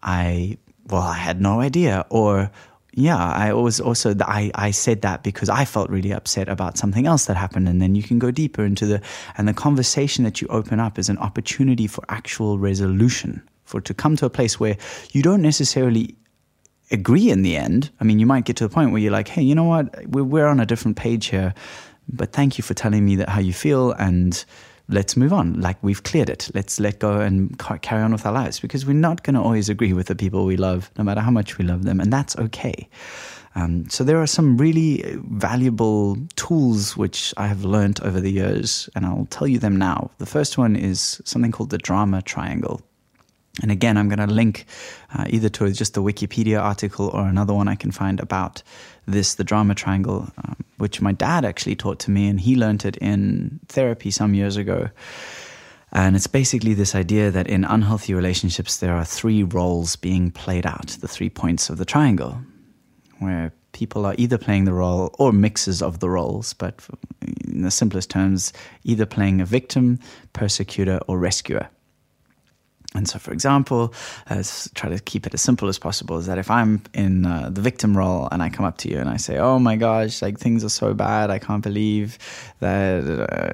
I 0.03 0.59
well, 0.91 1.03
I 1.03 1.19
had 1.19 1.41
no 1.41 1.61
idea, 1.61 2.07
or 2.09 2.51
yeah, 2.95 3.19
I 3.19 3.53
was 3.53 3.81
also 3.81 4.15
I 4.21 4.51
I 4.55 4.71
said 4.71 5.03
that 5.03 5.23
because 5.23 5.49
I 5.49 5.65
felt 5.65 5.91
really 5.91 6.13
upset 6.13 6.49
about 6.49 6.79
something 6.79 7.07
else 7.07 7.27
that 7.27 7.37
happened, 7.37 7.69
and 7.69 7.81
then 7.83 7.95
you 7.95 8.03
can 8.03 8.19
go 8.19 8.31
deeper 8.31 8.65
into 8.65 8.87
the 8.87 9.01
and 9.37 9.47
the 9.47 9.55
conversation 9.55 10.25
that 10.25 10.41
you 10.41 10.49
open 10.49 10.81
up 10.81 10.99
is 10.99 11.09
an 11.09 11.19
opportunity 11.19 11.87
for 11.87 12.03
actual 12.09 12.59
resolution, 12.59 13.43
for 13.65 13.81
to 13.81 13.95
come 13.95 14.17
to 14.17 14.27
a 14.27 14.31
place 14.31 14.59
where 14.59 14.77
you 15.13 15.23
don't 15.23 15.43
necessarily 15.43 16.17
agree 16.91 17.31
in 17.31 17.43
the 17.43 17.57
end. 17.57 17.91
I 18.01 18.05
mean, 18.05 18.19
you 18.19 18.27
might 18.27 18.47
get 18.47 18.57
to 18.57 18.65
a 18.65 18.69
point 18.69 18.93
where 18.93 19.01
you're 19.01 19.13
like, 19.13 19.29
hey, 19.29 19.43
you 19.43 19.55
know 19.55 19.65
what, 19.65 20.07
we're, 20.09 20.25
we're 20.25 20.47
on 20.47 20.59
a 20.59 20.65
different 20.65 20.97
page 20.97 21.27
here, 21.27 21.53
but 22.09 22.33
thank 22.33 22.57
you 22.57 22.63
for 22.63 22.73
telling 22.73 23.05
me 23.05 23.17
that 23.17 23.29
how 23.29 23.41
you 23.41 23.53
feel 23.53 23.93
and 23.93 24.43
let's 24.89 25.17
move 25.17 25.33
on. 25.33 25.61
Like 25.61 25.77
we've 25.83 26.03
cleared 26.03 26.31
it. 26.31 26.51
Let's 26.55 26.81
let 26.81 26.99
go 26.99 27.21
and 27.21 27.59
carry 27.83 28.03
on 28.03 28.13
with 28.13 28.27
our 28.27 28.33
lives 28.33 28.61
because 28.61 28.87
we're 28.87 28.95
not 28.95 29.23
going 29.23 29.35
to 29.35 29.43
always 29.43 29.69
agree 29.69 29.93
with 29.93 30.07
the 30.07 30.15
people 30.15 30.45
we 30.45 30.57
love, 30.57 30.91
no 30.99 31.05
matter 31.05 31.21
how 31.21 31.31
much 31.31 31.59
we 31.59 31.65
love 31.65 31.85
them, 31.85 32.01
and 32.01 32.13
that's 32.13 32.37
okay. 32.37 32.89
Um, 33.55 33.89
so 33.89 34.05
there 34.05 34.21
are 34.23 34.27
some 34.27 34.57
really 34.57 35.03
valuable 35.31 36.17
tools 36.37 36.97
which 36.97 37.35
I 37.37 37.47
have 37.47 37.65
learned 37.65 38.01
over 38.03 38.21
the 38.21 38.31
years, 38.31 38.89
and 38.95 39.05
I'll 39.05 39.27
tell 39.31 39.49
you 39.49 39.59
them 39.59 39.77
now. 39.77 40.11
The 40.19 40.27
first 40.27 40.59
one 40.59 40.77
is 40.77 41.21
something 41.25 41.51
called 41.51 41.71
the 41.71 41.79
drama 41.79 42.23
triangle. 42.23 42.81
And 43.63 43.71
again, 43.73 43.97
I'm 43.97 44.09
going 44.09 44.27
to 44.27 44.33
link 44.33 44.67
uh, 45.17 45.25
either 45.29 45.49
to 45.49 45.73
just 45.73 45.95
the 45.95 46.03
Wikipedia 46.03 46.61
article 46.61 47.09
or 47.09 47.27
another 47.27 47.53
one 47.53 47.69
I 47.69 47.75
can 47.75 47.91
find 47.91 48.21
about 48.21 48.63
this, 49.07 49.35
the 49.35 49.45
drama 49.45 49.75
triangle, 49.75 50.29
um, 50.45 50.57
which 50.77 51.01
my 51.01 51.13
dad 51.13 51.45
actually 51.45 51.77
taught 51.77 51.99
to 52.01 52.11
me, 52.11 52.29
and 52.29 52.41
he 52.41 52.55
learned 52.55 52.85
it 52.85 52.97
in 52.99 53.59
therapy 53.69 54.11
some 54.11 54.35
years 54.35 54.57
ago. 54.57 54.91
And 55.91 56.15
it's 56.15 56.27
basically 56.27 56.75
this 56.75 56.95
idea 56.95 57.31
that 57.31 57.49
in 57.49 57.65
unhealthy 57.65 58.15
relationships, 58.15 58.77
there 58.77 58.95
are 58.95 59.05
three 59.05 59.43
roles 59.43 59.97
being 59.97 60.31
played 60.31 60.67
out, 60.67 60.89
the 61.01 61.09
three 61.09 61.31
points 61.31 61.71
of 61.71 61.79
the 61.79 61.87
triangle, 61.87 62.39
where 63.19 63.53
people 63.73 64.05
are 64.05 64.15
either 64.19 64.39
playing 64.39 64.65
the 64.65 64.73
role 64.73 65.15
or 65.19 65.33
mixes 65.33 65.83
of 65.83 66.01
the 66.01 66.11
roles, 66.11 66.53
but 66.53 66.87
in 67.47 67.63
the 67.63 67.71
simplest 67.71 68.11
terms, 68.11 68.53
either 68.85 69.07
playing 69.07 69.41
a 69.41 69.47
victim, 69.47 69.99
persecutor, 70.33 71.01
or 71.09 71.19
rescuer. 71.19 71.69
And 72.95 73.07
so, 73.07 73.19
for 73.19 73.33
example, 73.33 73.93
let's 74.31 74.71
try 74.75 74.89
to 74.89 74.99
keep 74.99 75.27
it 75.27 75.35
as 75.35 75.43
simple 75.43 75.69
as 75.69 75.79
possible. 75.79 76.17
Is 76.17 76.25
that 76.25 76.39
if 76.39 76.51
I'm 76.51 76.83
in 76.95 77.27
uh, 77.27 77.51
the 77.53 77.61
victim 77.61 77.95
role 77.95 78.29
and 78.33 78.43
I 78.43 78.49
come 78.49 78.65
up 78.65 78.79
to 78.79 78.91
you 78.91 78.99
and 78.99 79.11
I 79.11 79.19
say, 79.19 79.37
"Oh 79.37 79.59
my 79.59 79.77
gosh, 79.77 80.23
like 80.23 80.39
things 80.39 80.65
are 80.65 80.71
so 80.71 80.95
bad. 80.95 81.31
I 81.31 81.39
can't 81.39 81.63
believe 81.63 82.19
that 82.61 83.05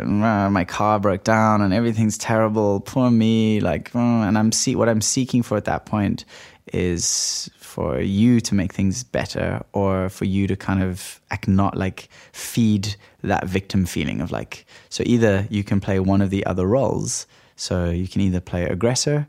uh, 0.00 0.50
my 0.50 0.64
car 0.64 1.00
broke 1.00 1.24
down 1.24 1.62
and 1.62 1.74
everything's 1.74 2.16
terrible. 2.16 2.78
Poor 2.80 3.10
me." 3.10 3.58
Like, 3.58 3.90
oh, 3.96 4.22
and 4.22 4.38
I'm 4.38 4.52
see 4.52 4.76
what 4.76 4.88
I'm 4.88 5.00
seeking 5.00 5.42
for 5.42 5.56
at 5.56 5.64
that 5.64 5.84
point 5.84 6.24
is 6.72 7.50
for 7.58 8.00
you 8.00 8.40
to 8.40 8.54
make 8.54 8.72
things 8.72 9.02
better 9.02 9.64
or 9.72 10.08
for 10.10 10.26
you 10.26 10.46
to 10.46 10.54
kind 10.54 10.82
of 10.82 11.20
not 11.48 11.76
like 11.76 12.08
feed 12.32 12.94
that 13.22 13.46
victim 13.48 13.84
feeling 13.84 14.20
of 14.20 14.30
like. 14.30 14.64
So 14.90 15.02
either 15.04 15.48
you 15.50 15.64
can 15.64 15.80
play 15.80 15.98
one 15.98 16.20
of 16.20 16.30
the 16.30 16.46
other 16.46 16.66
roles 16.66 17.26
so 17.56 17.90
you 17.90 18.08
can 18.08 18.20
either 18.20 18.40
play 18.40 18.64
aggressor, 18.64 19.26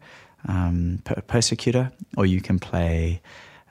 um, 0.48 1.00
per- 1.04 1.22
persecutor, 1.22 1.92
or 2.18 2.26
you 2.26 2.42
can 2.42 2.60
play 2.60 3.22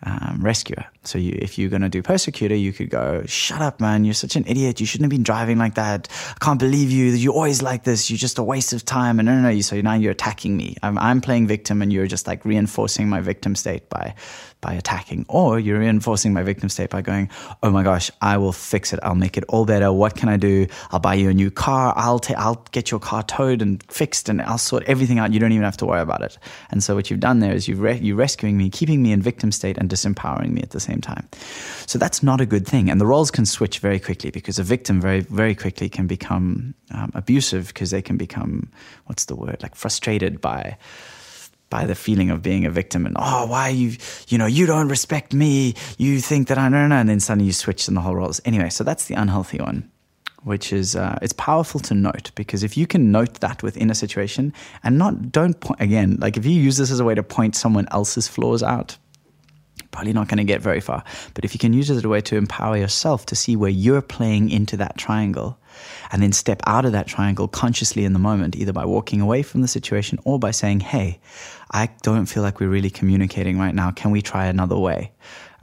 um, 0.02 0.38
rescuer. 0.40 0.86
So 1.06 1.18
you, 1.18 1.36
if 1.40 1.58
you're 1.58 1.70
going 1.70 1.82
to 1.82 1.88
do 1.88 2.02
persecutor, 2.02 2.54
you 2.54 2.72
could 2.72 2.90
go, 2.90 3.22
shut 3.26 3.60
up, 3.60 3.80
man. 3.80 4.04
You're 4.04 4.14
such 4.14 4.36
an 4.36 4.44
idiot. 4.46 4.80
You 4.80 4.86
shouldn't 4.86 5.04
have 5.04 5.10
been 5.10 5.22
driving 5.22 5.58
like 5.58 5.74
that. 5.74 6.08
I 6.30 6.44
can't 6.44 6.58
believe 6.58 6.90
you. 6.90 7.06
You're 7.06 7.34
always 7.34 7.62
like 7.62 7.84
this. 7.84 8.10
You're 8.10 8.18
just 8.18 8.38
a 8.38 8.42
waste 8.42 8.72
of 8.72 8.84
time. 8.84 9.18
And 9.18 9.26
no, 9.26 9.40
no, 9.40 9.50
no. 9.50 9.60
So 9.60 9.80
now 9.80 9.94
you're 9.94 10.12
attacking 10.12 10.56
me. 10.56 10.76
I'm, 10.82 10.98
I'm 10.98 11.20
playing 11.20 11.46
victim 11.46 11.82
and 11.82 11.92
you're 11.92 12.06
just 12.06 12.26
like 12.26 12.44
reinforcing 12.44 13.08
my 13.08 13.20
victim 13.20 13.54
state 13.54 13.88
by 13.88 14.14
by 14.64 14.72
attacking, 14.72 15.26
or 15.28 15.60
you're 15.60 15.78
reinforcing 15.78 16.32
my 16.32 16.42
victim 16.42 16.70
state 16.70 16.88
by 16.88 17.02
going, 17.02 17.28
"Oh 17.62 17.70
my 17.70 17.82
gosh, 17.82 18.10
I 18.22 18.38
will 18.38 18.52
fix 18.52 18.94
it. 18.94 19.00
I'll 19.02 19.14
make 19.14 19.36
it 19.36 19.44
all 19.48 19.66
better. 19.66 19.92
What 19.92 20.16
can 20.16 20.30
I 20.30 20.38
do? 20.38 20.66
I'll 20.90 21.00
buy 21.00 21.14
you 21.14 21.28
a 21.28 21.34
new 21.34 21.50
car. 21.50 21.92
I'll 21.94 22.18
ta- 22.18 22.34
I'll 22.38 22.64
get 22.72 22.90
your 22.90 22.98
car 22.98 23.22
towed 23.22 23.60
and 23.60 23.82
fixed, 23.92 24.30
and 24.30 24.40
I'll 24.40 24.56
sort 24.56 24.82
everything 24.84 25.18
out. 25.18 25.34
You 25.34 25.38
don't 25.38 25.52
even 25.52 25.64
have 25.64 25.76
to 25.78 25.86
worry 25.86 26.00
about 26.00 26.22
it." 26.22 26.38
And 26.70 26.82
so 26.82 26.94
what 26.94 27.10
you've 27.10 27.20
done 27.20 27.40
there 27.40 27.52
is 27.52 27.68
you've 27.68 27.80
re- 27.80 28.00
you're 28.00 28.16
rescuing 28.16 28.56
me, 28.56 28.70
keeping 28.70 29.02
me 29.02 29.12
in 29.12 29.20
victim 29.20 29.52
state, 29.52 29.76
and 29.76 29.90
disempowering 29.90 30.52
me 30.52 30.62
at 30.62 30.70
the 30.70 30.80
same 30.80 30.93
time. 31.00 31.28
So 31.86 31.98
that's 31.98 32.22
not 32.22 32.40
a 32.40 32.46
good 32.46 32.66
thing, 32.66 32.90
and 32.90 33.00
the 33.00 33.06
roles 33.06 33.30
can 33.30 33.46
switch 33.46 33.78
very 33.78 34.00
quickly 34.00 34.30
because 34.30 34.58
a 34.58 34.62
victim 34.62 35.00
very 35.00 35.20
very 35.20 35.54
quickly 35.54 35.88
can 35.88 36.06
become 36.06 36.74
um, 36.90 37.10
abusive 37.14 37.68
because 37.68 37.90
they 37.90 38.02
can 38.02 38.16
become 38.16 38.70
what's 39.06 39.26
the 39.26 39.36
word? 39.36 39.62
Like 39.62 39.74
frustrated 39.74 40.40
by 40.40 40.76
by 41.70 41.86
the 41.86 41.94
feeling 41.94 42.30
of 42.30 42.40
being 42.42 42.64
a 42.64 42.70
victim 42.70 43.06
and 43.06 43.16
oh 43.18 43.46
why 43.46 43.68
you 43.68 43.96
you 44.28 44.38
know 44.38 44.46
you 44.46 44.66
don't 44.66 44.88
respect 44.88 45.34
me. 45.34 45.74
You 45.98 46.20
think 46.20 46.48
that 46.48 46.58
I 46.58 46.68
don't 46.68 46.88
know 46.88 46.96
and 46.96 47.08
then 47.08 47.20
suddenly 47.20 47.46
you 47.46 47.52
switch 47.52 47.88
in 47.88 47.94
the 47.94 48.00
whole 48.00 48.14
roles. 48.14 48.40
Anyway 48.44 48.68
so 48.68 48.84
that's 48.84 49.06
the 49.06 49.14
unhealthy 49.14 49.58
one 49.58 49.90
which 50.44 50.72
is 50.72 50.94
uh, 50.94 51.18
it's 51.22 51.32
powerful 51.32 51.80
to 51.80 51.94
note 51.94 52.30
because 52.34 52.62
if 52.62 52.76
you 52.76 52.86
can 52.86 53.10
note 53.10 53.40
that 53.40 53.62
within 53.62 53.90
a 53.90 53.94
situation 53.94 54.52
and 54.82 54.98
not 54.98 55.32
don't 55.32 55.60
point 55.60 55.80
again 55.80 56.16
like 56.20 56.36
if 56.36 56.46
you 56.46 56.52
use 56.52 56.76
this 56.76 56.90
as 56.90 57.00
a 57.00 57.04
way 57.04 57.14
to 57.14 57.22
point 57.22 57.56
someone 57.56 57.88
else's 57.90 58.28
flaws 58.28 58.62
out 58.62 58.96
probably 59.94 60.12
not 60.12 60.28
going 60.28 60.38
to 60.38 60.44
get 60.52 60.60
very 60.60 60.80
far 60.80 61.02
but 61.34 61.44
if 61.44 61.54
you 61.54 61.58
can 61.58 61.72
use 61.72 61.88
it 61.88 61.96
as 61.96 62.04
a 62.04 62.08
way 62.08 62.20
to 62.20 62.36
empower 62.36 62.76
yourself 62.76 63.24
to 63.26 63.36
see 63.36 63.56
where 63.56 63.70
you're 63.70 64.02
playing 64.02 64.50
into 64.50 64.76
that 64.76 64.98
triangle 64.98 65.58
and 66.10 66.22
then 66.22 66.32
step 66.32 66.60
out 66.66 66.84
of 66.84 66.92
that 66.92 67.06
triangle 67.06 67.48
consciously 67.48 68.04
in 68.04 68.12
the 68.12 68.18
moment, 68.18 68.56
either 68.56 68.72
by 68.72 68.84
walking 68.84 69.20
away 69.20 69.42
from 69.42 69.62
the 69.62 69.68
situation 69.68 70.18
or 70.24 70.38
by 70.38 70.50
saying, 70.50 70.80
Hey, 70.80 71.18
I 71.70 71.90
don't 72.02 72.26
feel 72.26 72.42
like 72.42 72.60
we're 72.60 72.68
really 72.68 72.90
communicating 72.90 73.58
right 73.58 73.74
now. 73.74 73.90
Can 73.90 74.10
we 74.10 74.22
try 74.22 74.46
another 74.46 74.78
way? 74.78 75.12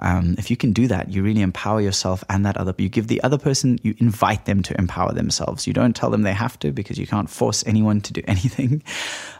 Um, 0.01 0.35
if 0.37 0.49
you 0.49 0.57
can 0.57 0.73
do 0.73 0.87
that, 0.87 1.09
you 1.09 1.23
really 1.23 1.41
empower 1.41 1.81
yourself 1.81 2.23
and 2.29 2.45
that 2.45 2.57
other. 2.57 2.73
You 2.77 2.89
give 2.89 3.07
the 3.07 3.21
other 3.23 3.37
person, 3.37 3.79
you 3.83 3.95
invite 3.99 4.45
them 4.45 4.63
to 4.63 4.77
empower 4.79 5.13
themselves. 5.13 5.67
You 5.67 5.73
don't 5.73 5.95
tell 5.95 6.09
them 6.09 6.23
they 6.23 6.33
have 6.33 6.57
to 6.59 6.71
because 6.71 6.97
you 6.97 7.07
can't 7.07 7.29
force 7.29 7.63
anyone 7.67 8.01
to 8.01 8.13
do 8.13 8.21
anything. 8.27 8.83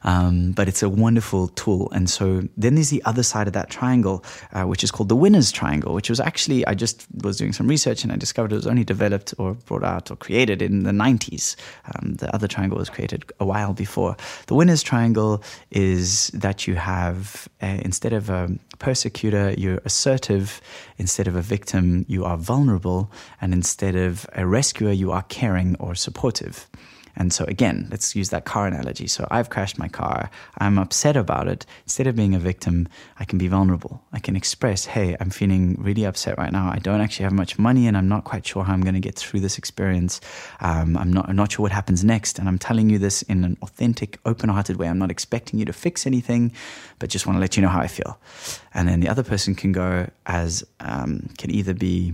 Um, 0.04 0.52
but 0.52 0.68
it's 0.68 0.84
a 0.84 0.90
wonderful 0.90 1.50
tool. 1.50 1.90
And 1.92 2.10
so 2.10 2.44
then 2.58 2.76
there's 2.76 2.90
the 2.90 3.04
other 3.06 3.24
side 3.24 3.48
of 3.48 3.54
that 3.54 3.70
triangle, 3.70 4.24
uh, 4.54 4.64
which 4.64 4.84
is 4.84 4.92
called 4.92 5.10
the 5.10 5.16
winner's 5.16 5.52
triangle, 5.52 5.94
which 5.94 6.10
was 6.10 6.20
actually 6.20 6.66
I 6.66 6.74
just 6.74 7.08
was 7.24 7.38
doing 7.38 7.54
some 7.54 7.68
research 7.68 8.04
and 8.04 8.12
I 8.12 8.16
discovered 8.16 8.52
it 8.52 8.56
was 8.56 8.68
only 8.68 8.84
developed 8.84 9.34
or 9.38 9.54
brought 9.54 9.84
out 9.84 10.12
or 10.12 10.16
created 10.16 10.62
in 10.62 10.84
the 10.84 10.92
90s. 10.92 11.56
Um, 11.96 12.16
the 12.16 12.34
other 12.34 12.48
triangle 12.48 12.78
was 12.78 12.90
created 12.90 13.32
a 13.40 13.46
while 13.46 13.74
before. 13.74 14.16
The 14.48 14.56
winner's 14.56 14.84
triangle 14.84 15.44
is 15.70 16.28
that 16.34 16.68
you 16.68 16.76
have 16.76 17.48
uh, 17.62 17.78
instead 17.84 18.14
of 18.14 18.30
a 18.30 18.50
persecutor, 18.80 19.54
you're 19.58 19.80
assertive. 19.86 20.51
Instead 20.98 21.28
of 21.28 21.36
a 21.36 21.42
victim, 21.42 22.06
you 22.08 22.26
are 22.26 22.38
vulnerable. 22.38 23.12
And 23.40 23.54
instead 23.54 23.96
of 23.96 24.26
a 24.34 24.46
rescuer, 24.46 24.92
you 24.92 25.12
are 25.12 25.24
caring 25.24 25.76
or 25.80 25.96
supportive. 25.96 26.68
And 27.16 27.34
so, 27.34 27.46
again, 27.46 27.88
let's 27.92 28.16
use 28.16 28.30
that 28.30 28.46
car 28.46 28.68
analogy. 28.68 29.08
So, 29.08 29.28
I've 29.32 29.50
crashed 29.50 29.78
my 29.78 29.88
car. 29.88 30.30
I'm 30.58 30.78
upset 30.78 31.16
about 31.18 31.48
it. 31.48 31.66
Instead 31.84 32.08
of 32.08 32.16
being 32.16 32.36
a 32.36 32.40
victim, 32.40 32.88
I 33.20 33.26
can 33.26 33.38
be 33.38 33.48
vulnerable. 33.48 34.02
I 34.14 34.20
can 34.20 34.36
express, 34.36 34.86
hey, 34.86 35.16
I'm 35.20 35.30
feeling 35.30 35.76
really 35.80 36.06
upset 36.06 36.38
right 36.38 36.52
now. 36.52 36.72
I 36.72 36.80
don't 36.80 37.02
actually 37.02 37.24
have 37.24 37.34
much 37.34 37.58
money 37.60 37.88
and 37.88 37.98
I'm 37.98 38.08
not 38.08 38.24
quite 38.24 38.46
sure 38.46 38.64
how 38.64 38.74
I'm 38.74 38.82
going 38.82 38.94
to 38.94 39.00
get 39.00 39.16
through 39.16 39.42
this 39.42 39.58
experience. 39.58 40.22
Um, 40.60 40.98
I'm, 40.98 41.12
not, 41.12 41.30
I'm 41.30 41.36
not 41.36 41.52
sure 41.52 41.64
what 41.64 41.72
happens 41.72 42.04
next. 42.04 42.40
And 42.40 42.48
I'm 42.48 42.58
telling 42.58 42.90
you 42.90 42.98
this 42.98 43.22
in 43.24 43.44
an 43.44 43.58
authentic, 43.62 44.20
open 44.26 44.50
hearted 44.50 44.78
way. 44.78 44.88
I'm 44.88 45.00
not 45.00 45.12
expecting 45.12 45.60
you 45.60 45.66
to 45.66 45.74
fix 45.74 46.06
anything, 46.06 46.52
but 47.00 47.10
just 47.10 47.26
want 47.26 47.38
to 47.38 47.42
let 47.42 47.56
you 47.56 47.62
know 47.62 47.70
how 47.70 47.80
I 47.80 47.88
feel. 47.88 48.20
And 48.74 48.88
then 48.88 49.00
the 49.00 49.10
other 49.10 49.24
person 49.24 49.56
can 49.56 49.72
go 49.72 50.10
as, 50.26 50.64
um, 50.80 51.30
can 51.38 51.52
either 51.52 51.74
be, 51.74 52.14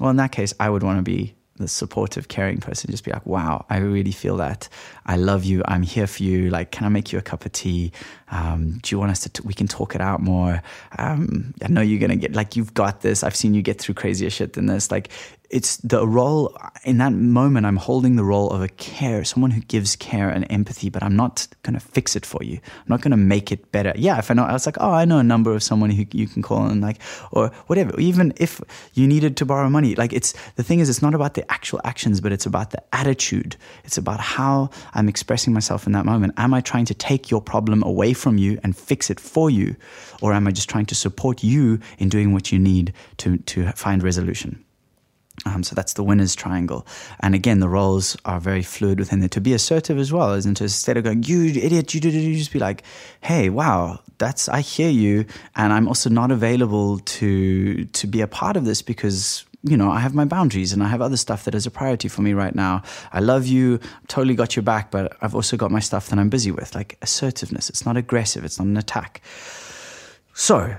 well, 0.00 0.10
in 0.10 0.16
that 0.16 0.32
case, 0.32 0.54
I 0.60 0.70
would 0.70 0.82
want 0.82 0.98
to 0.98 1.02
be 1.02 1.34
the 1.62 1.68
supportive, 1.68 2.28
caring 2.28 2.58
person, 2.58 2.90
just 2.90 3.04
be 3.04 3.10
like, 3.10 3.26
wow, 3.26 3.64
I 3.68 3.78
really 3.78 4.12
feel 4.12 4.36
that. 4.38 4.68
I 5.06 5.16
love 5.16 5.44
you. 5.44 5.62
I'm 5.66 5.82
here 5.82 6.06
for 6.06 6.22
you. 6.22 6.50
Like, 6.50 6.70
can 6.70 6.86
I 6.86 6.88
make 6.88 7.12
you 7.12 7.18
a 7.18 7.22
cup 7.22 7.44
of 7.46 7.52
tea? 7.52 7.92
Um, 8.30 8.78
do 8.82 8.94
you 8.94 8.98
want 8.98 9.10
us 9.10 9.20
to, 9.20 9.28
t- 9.28 9.42
we 9.44 9.54
can 9.54 9.68
talk 9.68 9.94
it 9.94 10.00
out 10.00 10.20
more? 10.20 10.62
Um, 10.98 11.54
I 11.62 11.68
know 11.68 11.80
you're 11.80 12.00
going 12.00 12.10
to 12.10 12.16
get, 12.16 12.34
like, 12.34 12.56
you've 12.56 12.74
got 12.74 13.00
this. 13.00 13.22
I've 13.22 13.36
seen 13.36 13.54
you 13.54 13.62
get 13.62 13.80
through 13.80 13.94
crazier 13.94 14.30
shit 14.30 14.52
than 14.52 14.66
this. 14.66 14.90
Like, 14.90 15.10
it's 15.50 15.78
the 15.78 16.06
role 16.06 16.54
in 16.84 16.98
that 16.98 17.12
moment 17.12 17.64
i'm 17.64 17.76
holding 17.76 18.16
the 18.16 18.24
role 18.24 18.50
of 18.50 18.62
a 18.62 18.68
care 18.68 19.24
someone 19.24 19.50
who 19.50 19.60
gives 19.62 19.96
care 19.96 20.28
and 20.28 20.46
empathy 20.50 20.90
but 20.90 21.02
i'm 21.02 21.16
not 21.16 21.46
going 21.62 21.74
to 21.74 21.80
fix 21.80 22.16
it 22.16 22.24
for 22.24 22.42
you. 22.42 22.54
I'm 22.56 22.88
not 22.88 23.00
going 23.00 23.10
to 23.10 23.16
make 23.16 23.52
it 23.52 23.72
better. 23.72 23.92
Yeah 23.96 24.18
if 24.18 24.30
i 24.30 24.34
know 24.34 24.44
i 24.44 24.52
was 24.52 24.66
like 24.66 24.76
oh 24.80 24.90
i 24.90 25.04
know 25.04 25.18
a 25.18 25.22
number 25.22 25.52
of 25.54 25.62
someone 25.62 25.90
who 25.90 26.04
you 26.12 26.26
can 26.26 26.42
call 26.42 26.66
and 26.66 26.80
like 26.80 27.00
or 27.32 27.48
whatever. 27.66 27.98
Even 27.98 28.32
if 28.36 28.60
you 28.94 29.06
needed 29.06 29.36
to 29.38 29.46
borrow 29.46 29.68
money 29.68 29.94
like 29.94 30.12
it's 30.12 30.34
the 30.56 30.62
thing 30.62 30.80
is 30.80 30.88
it's 30.88 31.02
not 31.02 31.14
about 31.14 31.34
the 31.34 31.50
actual 31.50 31.80
actions 31.84 32.20
but 32.20 32.32
it's 32.32 32.46
about 32.46 32.70
the 32.70 32.82
attitude. 32.94 33.56
It's 33.84 33.98
about 33.98 34.20
how 34.20 34.70
i'm 34.94 35.08
expressing 35.08 35.52
myself 35.52 35.86
in 35.86 35.92
that 35.92 36.04
moment. 36.04 36.34
Am 36.36 36.54
i 36.54 36.60
trying 36.60 36.84
to 36.86 36.94
take 36.94 37.30
your 37.30 37.40
problem 37.40 37.82
away 37.82 38.12
from 38.12 38.38
you 38.38 38.58
and 38.62 38.76
fix 38.76 39.10
it 39.10 39.20
for 39.20 39.50
you? 39.50 39.76
Or 40.22 40.32
am 40.32 40.46
i 40.46 40.50
just 40.50 40.68
trying 40.68 40.86
to 40.86 40.94
support 40.94 41.42
you 41.42 41.80
in 41.98 42.08
doing 42.08 42.32
what 42.32 42.52
you 42.52 42.58
need 42.58 42.92
to 43.18 43.38
to 43.38 43.72
find 43.72 44.02
resolution 44.02 44.64
um, 45.46 45.62
so 45.62 45.74
that's 45.74 45.92
the 45.94 46.02
winner's 46.02 46.34
triangle. 46.34 46.86
And 47.20 47.34
again, 47.34 47.60
the 47.60 47.68
roles 47.68 48.16
are 48.24 48.40
very 48.40 48.62
fluid 48.62 48.98
within 48.98 49.22
it. 49.22 49.30
To 49.32 49.40
be 49.40 49.52
assertive 49.54 49.98
as 49.98 50.12
well, 50.12 50.34
isn't? 50.34 50.60
Instead 50.60 50.96
of 50.96 51.04
going, 51.04 51.22
you 51.22 51.46
idiot, 51.46 51.94
you 51.94 52.00
did 52.00 52.14
it, 52.14 52.20
you 52.20 52.36
just 52.36 52.52
be 52.52 52.58
like, 52.58 52.82
hey, 53.20 53.48
wow, 53.48 54.00
that's, 54.18 54.48
I 54.48 54.60
hear 54.60 54.90
you. 54.90 55.24
And 55.56 55.72
I'm 55.72 55.88
also 55.88 56.10
not 56.10 56.30
available 56.30 56.98
to, 56.98 57.84
to 57.84 58.06
be 58.06 58.20
a 58.20 58.26
part 58.26 58.56
of 58.56 58.64
this 58.64 58.82
because 58.82 59.44
you 59.64 59.76
know, 59.76 59.90
I 59.90 59.98
have 59.98 60.14
my 60.14 60.24
boundaries 60.24 60.72
and 60.72 60.84
I 60.84 60.88
have 60.88 61.02
other 61.02 61.16
stuff 61.16 61.44
that 61.44 61.54
is 61.54 61.66
a 61.66 61.70
priority 61.70 62.06
for 62.06 62.22
me 62.22 62.32
right 62.32 62.54
now. 62.54 62.82
I 63.12 63.18
love 63.18 63.46
you, 63.46 63.80
totally 64.06 64.36
got 64.36 64.54
your 64.54 64.62
back, 64.62 64.92
but 64.92 65.16
I've 65.20 65.34
also 65.34 65.56
got 65.56 65.72
my 65.72 65.80
stuff 65.80 66.08
that 66.08 66.18
I'm 66.18 66.28
busy 66.28 66.52
with, 66.52 66.76
like 66.76 66.96
assertiveness. 67.02 67.68
It's 67.68 67.84
not 67.84 67.96
aggressive, 67.96 68.44
it's 68.44 68.58
not 68.58 68.68
an 68.68 68.76
attack. 68.76 69.20
So, 70.32 70.76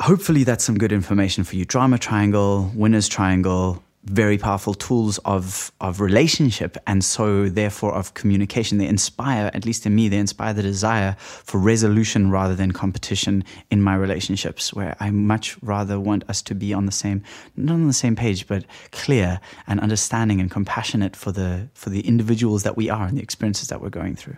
hopefully, 0.00 0.44
that's 0.44 0.64
some 0.64 0.78
good 0.78 0.92
information 0.92 1.44
for 1.44 1.56
you. 1.56 1.66
Drama 1.66 1.98
triangle, 1.98 2.72
winner's 2.74 3.06
triangle, 3.06 3.82
very 4.04 4.38
powerful 4.38 4.74
tools 4.74 5.18
of 5.24 5.72
of 5.80 6.00
relationship. 6.00 6.76
And 6.86 7.04
so 7.04 7.48
therefore 7.48 7.94
of 7.94 8.14
communication. 8.14 8.78
They 8.78 8.86
inspire 8.86 9.50
at 9.54 9.64
least 9.64 9.86
in 9.86 9.94
me 9.94 10.08
they 10.08 10.18
inspire 10.18 10.52
the 10.52 10.62
desire 10.62 11.16
for 11.18 11.58
resolution 11.58 12.30
rather 12.30 12.54
than 12.54 12.72
competition 12.72 13.44
in 13.70 13.82
my 13.82 13.94
relationships 13.94 14.72
where 14.72 14.96
i 15.00 15.10
much 15.10 15.56
rather 15.62 15.98
want 16.00 16.28
us 16.28 16.42
to 16.42 16.54
be 16.54 16.72
on 16.72 16.86
the 16.86 16.92
same 16.92 17.22
not 17.56 17.74
on 17.74 17.86
the 17.86 17.92
same 17.92 18.16
page 18.16 18.46
but 18.46 18.64
clear 18.90 19.40
and 19.66 19.80
understanding 19.80 20.40
and 20.40 20.50
compassionate 20.50 21.16
for 21.16 21.32
the 21.32 21.68
for 21.74 21.90
the 21.90 22.00
individuals 22.00 22.62
that 22.62 22.76
we 22.76 22.90
are 22.90 23.06
and 23.06 23.16
the 23.16 23.22
experiences 23.22 23.68
that 23.68 23.80
we're 23.80 23.90
going 23.90 24.16
through. 24.16 24.36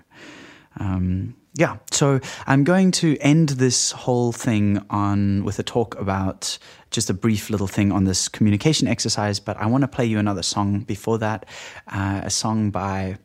Um, 0.81 1.35
yeah, 1.56 1.76
so 1.92 2.20
I'm 2.46 2.64
going 2.64 2.90
to 2.92 3.16
end 3.18 3.50
this 3.50 3.92
whole 3.92 4.32
thing 4.32 4.84
on 4.90 5.44
with 5.44 5.58
a 5.60 5.62
talk 5.62 5.98
about 6.00 6.58
just 6.90 7.10
a 7.10 7.14
brief 7.14 7.48
little 7.48 7.68
thing 7.68 7.92
on 7.92 8.04
this 8.04 8.28
communication 8.28 8.88
exercise, 8.88 9.38
but 9.38 9.56
I 9.56 9.66
want 9.66 9.82
to 9.82 9.88
play 9.88 10.04
you 10.04 10.18
another 10.18 10.42
song 10.42 10.80
before 10.80 11.18
that, 11.18 11.46
uh, 11.88 12.22
a 12.24 12.30
song 12.30 12.70
by 12.70 13.18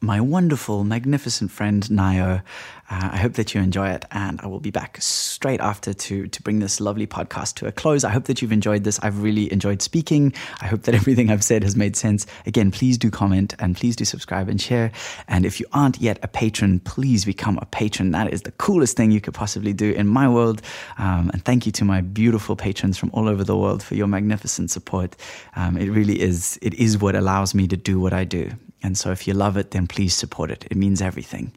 my 0.00 0.20
wonderful, 0.20 0.82
magnificent 0.82 1.50
friend 1.50 1.82
Nayo. 1.84 2.42
Uh, 2.88 3.10
I 3.12 3.18
hope 3.18 3.34
that 3.34 3.54
you 3.54 3.60
enjoy 3.60 3.90
it, 3.90 4.04
and 4.10 4.40
I 4.42 4.46
will 4.46 4.58
be 4.58 4.70
back 4.70 4.96
straight 5.00 5.60
after 5.60 5.92
to 5.92 6.26
to 6.26 6.42
bring 6.42 6.58
this 6.58 6.80
lovely 6.80 7.06
podcast 7.06 7.54
to 7.56 7.66
a 7.66 7.72
close. 7.72 8.02
I 8.02 8.10
hope 8.10 8.24
that 8.24 8.40
you've 8.40 8.50
enjoyed 8.50 8.82
this. 8.84 8.98
I've 9.02 9.22
really 9.22 9.52
enjoyed 9.52 9.82
speaking. 9.82 10.32
I 10.60 10.66
hope 10.66 10.82
that 10.82 10.94
everything 11.00 11.30
I've 11.30 11.44
said 11.44 11.62
has 11.62 11.76
made 11.76 11.96
sense. 11.96 12.26
Again, 12.46 12.70
please 12.70 12.96
do 12.96 13.10
comment 13.10 13.54
and 13.58 13.76
please 13.76 13.94
do 13.94 14.04
subscribe 14.04 14.48
and 14.48 14.60
share. 14.60 14.90
And 15.28 15.44
if 15.44 15.60
you 15.60 15.66
aren't 15.72 16.00
yet 16.00 16.18
a 16.22 16.28
patron, 16.28 16.80
please 16.80 17.24
become 17.26 17.58
a 17.58 17.66
patron. 17.66 18.12
That 18.12 18.32
is 18.32 18.42
the 18.42 18.52
coolest 18.52 18.96
thing 18.96 19.10
you 19.10 19.20
could 19.20 19.34
possibly 19.34 19.74
do 19.74 19.92
in 19.92 20.06
my 20.08 20.28
world. 20.28 20.62
Um, 20.98 21.30
and 21.32 21.44
thank 21.44 21.66
you 21.66 21.72
to 21.72 21.84
my 21.84 22.00
beautiful 22.00 22.56
patrons 22.56 22.96
from 22.96 23.10
all 23.12 23.28
over 23.28 23.44
the 23.44 23.56
world 23.56 23.82
for 23.82 23.94
your 23.94 24.06
magnificent 24.06 24.70
support. 24.70 25.14
Um, 25.56 25.76
it 25.76 25.90
really 25.90 26.20
is. 26.20 26.58
It 26.62 26.74
is 26.74 26.98
what 26.98 27.14
allows 27.14 27.54
me 27.54 27.68
to 27.68 27.76
do 27.76 28.00
what 28.00 28.14
I 28.14 28.24
do. 28.24 28.50
And 28.82 28.96
so 28.96 29.10
if 29.10 29.28
you 29.28 29.34
love 29.34 29.56
it, 29.56 29.72
then 29.72 29.86
please 29.86 30.14
support 30.14 30.50
it. 30.50 30.66
It 30.70 30.76
means 30.76 31.02
everything. 31.02 31.52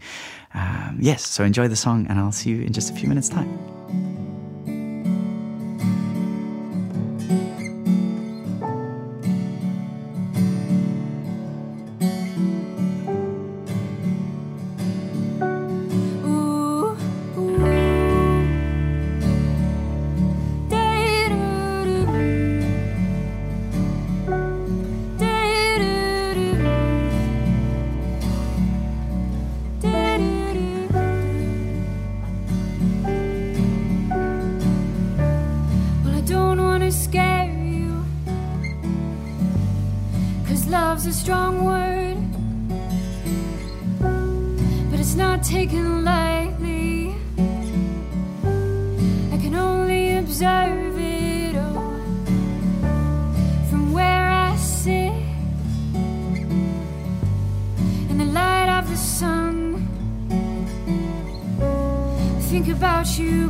Um, 0.53 0.97
yes, 0.99 1.25
so 1.25 1.43
enjoy 1.43 1.67
the 1.67 1.75
song, 1.75 2.05
and 2.07 2.19
I'll 2.19 2.31
see 2.31 2.51
you 2.51 2.61
in 2.61 2.73
just 2.73 2.91
a 2.91 2.93
few 2.93 3.07
minutes' 3.07 3.29
time. 3.29 3.49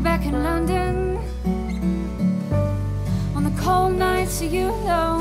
Back 0.04 0.26
in 0.26 0.44
London 0.44 1.18
on 3.36 3.44
the 3.46 3.62
cold 3.62 3.94
nights. 3.98 4.42
You 4.42 4.68
alone? 4.68 5.13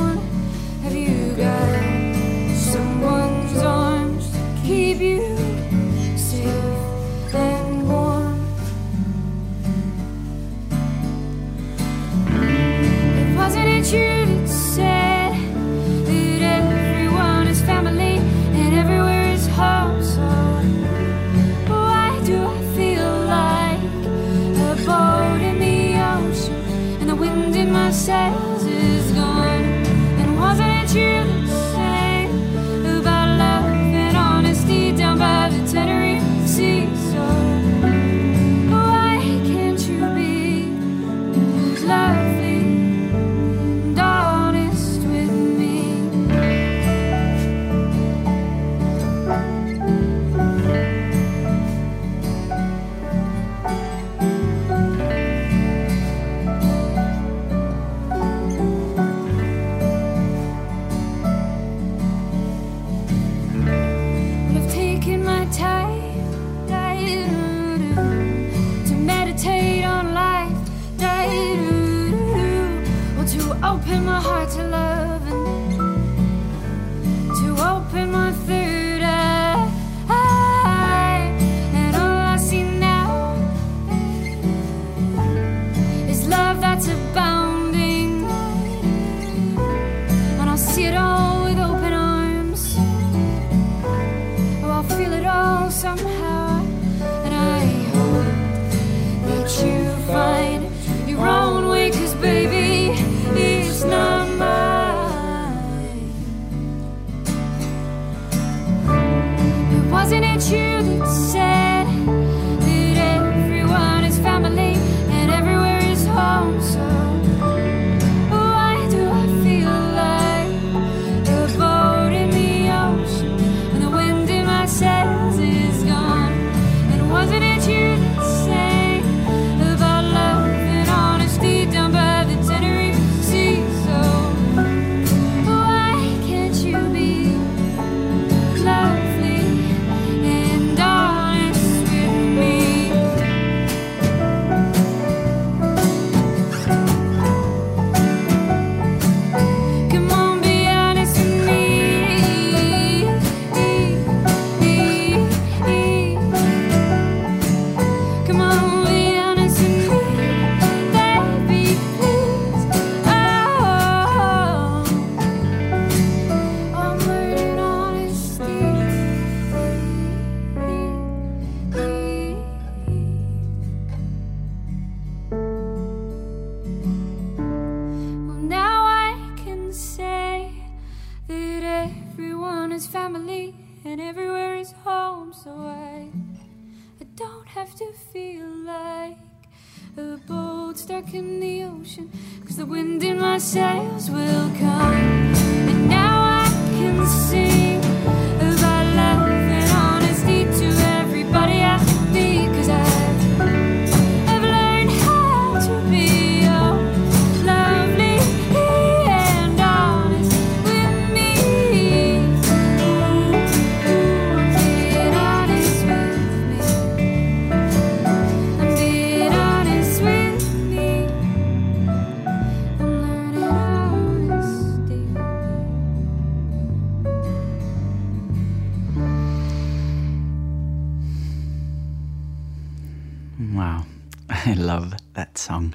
Song. 235.42 235.74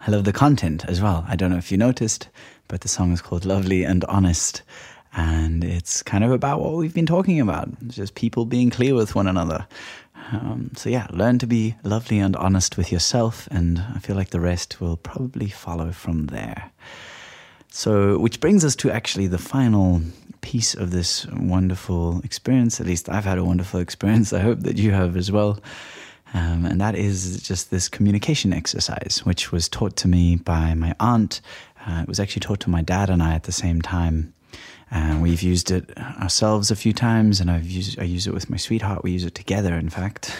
I 0.00 0.10
love 0.10 0.24
the 0.24 0.32
content 0.32 0.84
as 0.86 1.00
well. 1.00 1.24
I 1.28 1.36
don't 1.36 1.50
know 1.50 1.58
if 1.58 1.70
you 1.70 1.78
noticed, 1.78 2.28
but 2.68 2.80
the 2.80 2.88
song 2.88 3.12
is 3.12 3.20
called 3.20 3.44
Lovely 3.44 3.84
and 3.84 4.04
Honest. 4.04 4.62
And 5.12 5.64
it's 5.64 6.02
kind 6.02 6.22
of 6.22 6.30
about 6.30 6.60
what 6.60 6.74
we've 6.74 6.94
been 6.94 7.06
talking 7.06 7.40
about 7.40 7.68
It's 7.84 7.96
just 7.96 8.14
people 8.14 8.44
being 8.44 8.70
clear 8.70 8.94
with 8.94 9.16
one 9.16 9.26
another. 9.26 9.66
Um, 10.32 10.70
so, 10.76 10.88
yeah, 10.88 11.08
learn 11.10 11.40
to 11.40 11.46
be 11.46 11.74
lovely 11.82 12.20
and 12.20 12.36
honest 12.36 12.76
with 12.76 12.92
yourself. 12.92 13.48
And 13.50 13.84
I 13.94 13.98
feel 13.98 14.14
like 14.14 14.30
the 14.30 14.40
rest 14.40 14.80
will 14.80 14.96
probably 14.96 15.48
follow 15.48 15.90
from 15.90 16.26
there. 16.26 16.70
So, 17.68 18.18
which 18.18 18.38
brings 18.40 18.64
us 18.64 18.76
to 18.76 18.90
actually 18.90 19.26
the 19.26 19.38
final 19.38 20.02
piece 20.40 20.74
of 20.74 20.90
this 20.90 21.26
wonderful 21.26 22.20
experience. 22.22 22.80
At 22.80 22.86
least 22.86 23.08
I've 23.08 23.24
had 23.24 23.38
a 23.38 23.44
wonderful 23.44 23.80
experience. 23.80 24.32
I 24.32 24.40
hope 24.40 24.60
that 24.60 24.78
you 24.78 24.92
have 24.92 25.16
as 25.16 25.32
well. 25.32 25.58
Um, 26.32 26.64
and 26.64 26.80
that 26.80 26.94
is 26.94 27.42
just 27.42 27.70
this 27.70 27.88
communication 27.88 28.52
exercise, 28.52 29.22
which 29.24 29.50
was 29.50 29.68
taught 29.68 29.96
to 29.96 30.08
me 30.08 30.36
by 30.36 30.74
my 30.74 30.94
aunt. 31.00 31.40
Uh, 31.86 32.00
it 32.02 32.08
was 32.08 32.20
actually 32.20 32.40
taught 32.40 32.60
to 32.60 32.70
my 32.70 32.82
dad 32.82 33.10
and 33.10 33.22
I 33.22 33.34
at 33.34 33.44
the 33.44 33.52
same 33.52 33.82
time. 33.82 34.32
And 34.92 35.22
we've 35.22 35.42
used 35.42 35.70
it 35.70 35.96
ourselves 35.98 36.72
a 36.72 36.76
few 36.76 36.92
times, 36.92 37.40
and 37.40 37.48
I've 37.48 37.66
used 37.66 38.00
I 38.00 38.02
use 38.02 38.26
it 38.26 38.34
with 38.34 38.50
my 38.50 38.56
sweetheart. 38.56 39.04
We 39.04 39.12
use 39.12 39.24
it 39.24 39.36
together, 39.36 39.74
in 39.74 39.88
fact. 39.88 40.36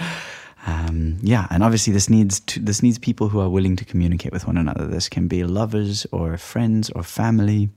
um, 0.66 1.18
yeah, 1.22 1.46
and 1.50 1.62
obviously 1.62 1.92
this 1.92 2.10
needs 2.10 2.40
to, 2.40 2.58
this 2.58 2.82
needs 2.82 2.98
people 2.98 3.28
who 3.28 3.38
are 3.38 3.48
willing 3.48 3.76
to 3.76 3.84
communicate 3.84 4.32
with 4.32 4.48
one 4.48 4.58
another. 4.58 4.88
This 4.88 5.08
can 5.08 5.28
be 5.28 5.44
lovers 5.44 6.08
or 6.10 6.36
friends 6.38 6.90
or 6.90 7.04
family, 7.04 7.68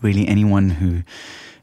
really 0.00 0.26
anyone 0.26 0.70
who 0.70 1.02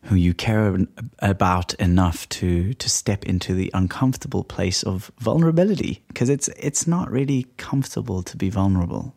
who 0.06 0.15
you 0.15 0.34
care 0.34 0.78
about 1.20 1.74
enough 1.76 2.28
to 2.30 2.74
to 2.76 2.89
step 2.89 3.26
into 3.26 3.54
the 3.54 3.72
uncomfortable 3.74 4.44
place 4.44 4.84
of 4.84 5.12
vulnerability. 5.20 6.04
Because 6.08 6.30
it's 6.30 6.48
it's 6.60 6.88
not 6.88 7.12
really 7.12 7.48
comfortable 7.58 8.24
to 8.24 8.38
be 8.38 8.50
vulnerable. 8.50 9.15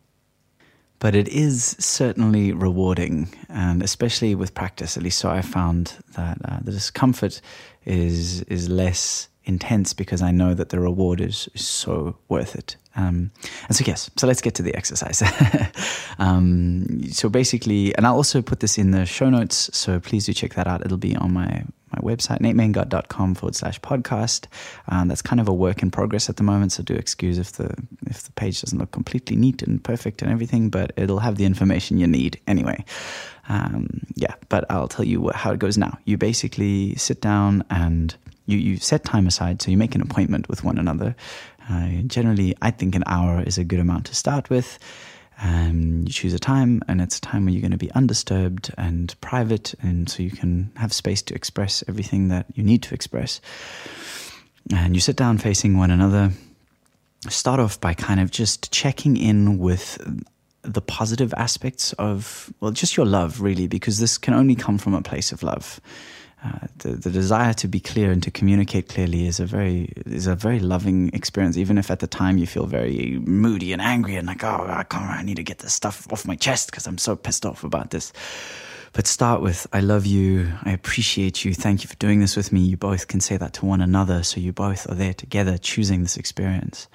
But 0.99 1.15
it 1.15 1.29
is 1.29 1.77
certainly 1.79 2.51
rewarding 2.51 3.29
and 3.47 3.81
especially 3.81 4.35
with 4.35 4.53
practice 4.53 4.97
at 4.97 5.03
least 5.03 5.19
so 5.19 5.29
i 5.29 5.41
found 5.41 5.93
that 6.17 6.37
uh, 6.43 6.59
the 6.61 6.73
discomfort 6.73 7.39
is 7.85 8.41
is 8.43 8.67
less 8.67 9.29
intense 9.49 9.93
because 9.93 10.21
i 10.21 10.31
know 10.31 10.53
that 10.53 10.69
the 10.69 10.79
reward 10.79 11.19
is, 11.19 11.49
is 11.53 11.65
so 11.65 12.15
worth 12.29 12.55
it 12.55 12.77
um, 12.95 13.31
and 13.67 13.75
so 13.75 13.83
yes 13.85 14.09
so 14.17 14.27
let's 14.27 14.41
get 14.41 14.55
to 14.55 14.63
the 14.63 14.73
exercise 14.75 15.21
um, 16.19 17.03
so 17.11 17.27
basically 17.27 17.93
and 17.95 18.07
i'll 18.07 18.15
also 18.15 18.41
put 18.41 18.61
this 18.61 18.77
in 18.77 18.91
the 18.91 19.05
show 19.05 19.29
notes 19.29 19.69
so 19.73 19.99
please 19.99 20.25
do 20.25 20.33
check 20.33 20.53
that 20.53 20.67
out 20.67 20.85
it'll 20.85 20.97
be 20.97 21.15
on 21.15 21.33
my 21.33 21.63
my 21.91 21.99
website, 22.01 22.39
natemaingard.com 22.39 23.35
forward 23.35 23.55
slash 23.55 23.79
podcast. 23.81 24.45
Um, 24.87 25.07
that's 25.07 25.21
kind 25.21 25.39
of 25.39 25.47
a 25.47 25.53
work 25.53 25.81
in 25.81 25.91
progress 25.91 26.29
at 26.29 26.37
the 26.37 26.43
moment, 26.43 26.71
so 26.71 26.83
do 26.83 26.93
excuse 26.93 27.37
if 27.37 27.53
the 27.53 27.75
if 28.05 28.23
the 28.23 28.31
page 28.33 28.61
doesn't 28.61 28.77
look 28.77 28.91
completely 28.91 29.35
neat 29.35 29.61
and 29.61 29.83
perfect 29.83 30.21
and 30.21 30.31
everything, 30.31 30.69
but 30.69 30.91
it'll 30.97 31.19
have 31.19 31.37
the 31.37 31.45
information 31.45 31.97
you 31.97 32.07
need 32.07 32.39
anyway. 32.47 32.83
Um, 33.47 33.87
yeah, 34.15 34.35
but 34.49 34.65
I'll 34.69 34.87
tell 34.87 35.05
you 35.05 35.21
what, 35.21 35.35
how 35.35 35.51
it 35.51 35.59
goes 35.59 35.77
now. 35.77 35.97
You 36.05 36.17
basically 36.17 36.95
sit 36.95 37.21
down 37.21 37.63
and 37.69 38.15
you, 38.49 38.57
you 38.57 38.77
set 38.77 39.03
time 39.03 39.27
aside, 39.27 39.61
so 39.61 39.71
you 39.71 39.77
make 39.77 39.95
an 39.95 40.01
appointment 40.01 40.49
with 40.49 40.63
one 40.63 40.77
another. 40.77 41.15
Uh, 41.69 42.01
generally, 42.07 42.55
I 42.61 42.71
think 42.71 42.95
an 42.95 43.03
hour 43.05 43.43
is 43.43 43.57
a 43.57 43.63
good 43.63 43.79
amount 43.79 44.05
to 44.05 44.15
start 44.15 44.49
with. 44.49 44.79
Um, 45.41 46.03
you 46.05 46.11
choose 46.11 46.33
a 46.33 46.39
time, 46.39 46.81
and 46.87 46.99
it's 46.99 47.17
a 47.17 47.21
time 47.21 47.45
where 47.45 47.53
you're 47.53 47.61
going 47.61 47.71
to 47.71 47.77
be 47.77 47.91
undisturbed 47.91 48.73
and 48.77 49.15
private, 49.21 49.73
and 49.81 50.09
so 50.09 50.23
you 50.23 50.31
can 50.31 50.71
have 50.75 50.91
space 50.91 51.21
to 51.23 51.35
express 51.35 51.83
everything 51.87 52.29
that 52.29 52.45
you 52.55 52.63
need 52.63 52.83
to 52.83 52.93
express. 52.93 53.39
And 54.71 54.95
you 54.95 55.01
sit 55.01 55.15
down 55.15 55.37
facing 55.37 55.77
one 55.77 55.91
another. 55.91 56.31
Start 57.29 57.59
off 57.59 57.79
by 57.79 57.93
kind 57.93 58.19
of 58.19 58.31
just 58.31 58.71
checking 58.71 59.15
in 59.17 59.57
with 59.59 59.99
the 60.61 60.81
positive 60.81 61.33
aspects 61.37 61.93
of, 61.93 62.51
well, 62.59 62.71
just 62.71 62.97
your 62.97 63.05
love, 63.05 63.41
really, 63.41 63.67
because 63.67 63.99
this 63.99 64.17
can 64.17 64.33
only 64.33 64.55
come 64.55 64.77
from 64.77 64.93
a 64.93 65.01
place 65.01 65.31
of 65.31 65.43
love. 65.43 65.79
Uh, 66.41 66.67
the, 66.77 66.89
the 66.91 67.09
desire 67.09 67.53
to 67.53 67.67
be 67.67 67.81
clear 67.81 68.11
and 68.11 68.23
to 68.23 68.31
communicate 68.31 68.87
clearly 68.87 69.27
is 69.27 69.41
a 69.41 69.45
very 69.45 69.91
is 70.05 70.25
a 70.25 70.35
very 70.35 70.59
loving 70.59 71.09
experience. 71.13 71.57
Even 71.57 71.77
if 71.77 71.91
at 71.91 71.99
the 71.99 72.07
time 72.07 72.37
you 72.37 72.47
feel 72.47 72.65
very 72.65 73.19
moody 73.25 73.73
and 73.73 73.81
angry 73.81 74.15
and 74.15 74.27
like, 74.27 74.43
oh, 74.43 74.65
I 74.69 74.83
can't, 74.83 75.09
I 75.09 75.21
need 75.21 75.35
to 75.35 75.43
get 75.43 75.59
this 75.59 75.73
stuff 75.73 76.07
off 76.13 76.25
my 76.25 76.35
chest 76.35 76.71
because 76.71 76.87
I'm 76.87 76.97
so 76.97 77.17
pissed 77.17 77.45
off 77.45 77.65
about 77.65 77.89
this. 77.91 78.13
But 78.93 79.05
start 79.05 79.41
with, 79.41 79.67
I 79.71 79.81
love 79.81 80.05
you, 80.05 80.51
I 80.63 80.71
appreciate 80.71 81.45
you, 81.45 81.53
thank 81.53 81.83
you 81.83 81.87
for 81.89 81.95
doing 81.97 82.21
this 82.21 82.35
with 82.35 82.51
me. 82.51 82.61
You 82.61 82.77
both 82.77 83.07
can 83.07 83.19
say 83.19 83.37
that 83.37 83.53
to 83.55 83.65
one 83.65 83.81
another, 83.81 84.23
so 84.23 84.39
you 84.39 84.51
both 84.51 84.89
are 84.89 84.95
there 84.95 85.13
together 85.13 85.57
choosing 85.57 86.01
this 86.01 86.17
experience. 86.17 86.87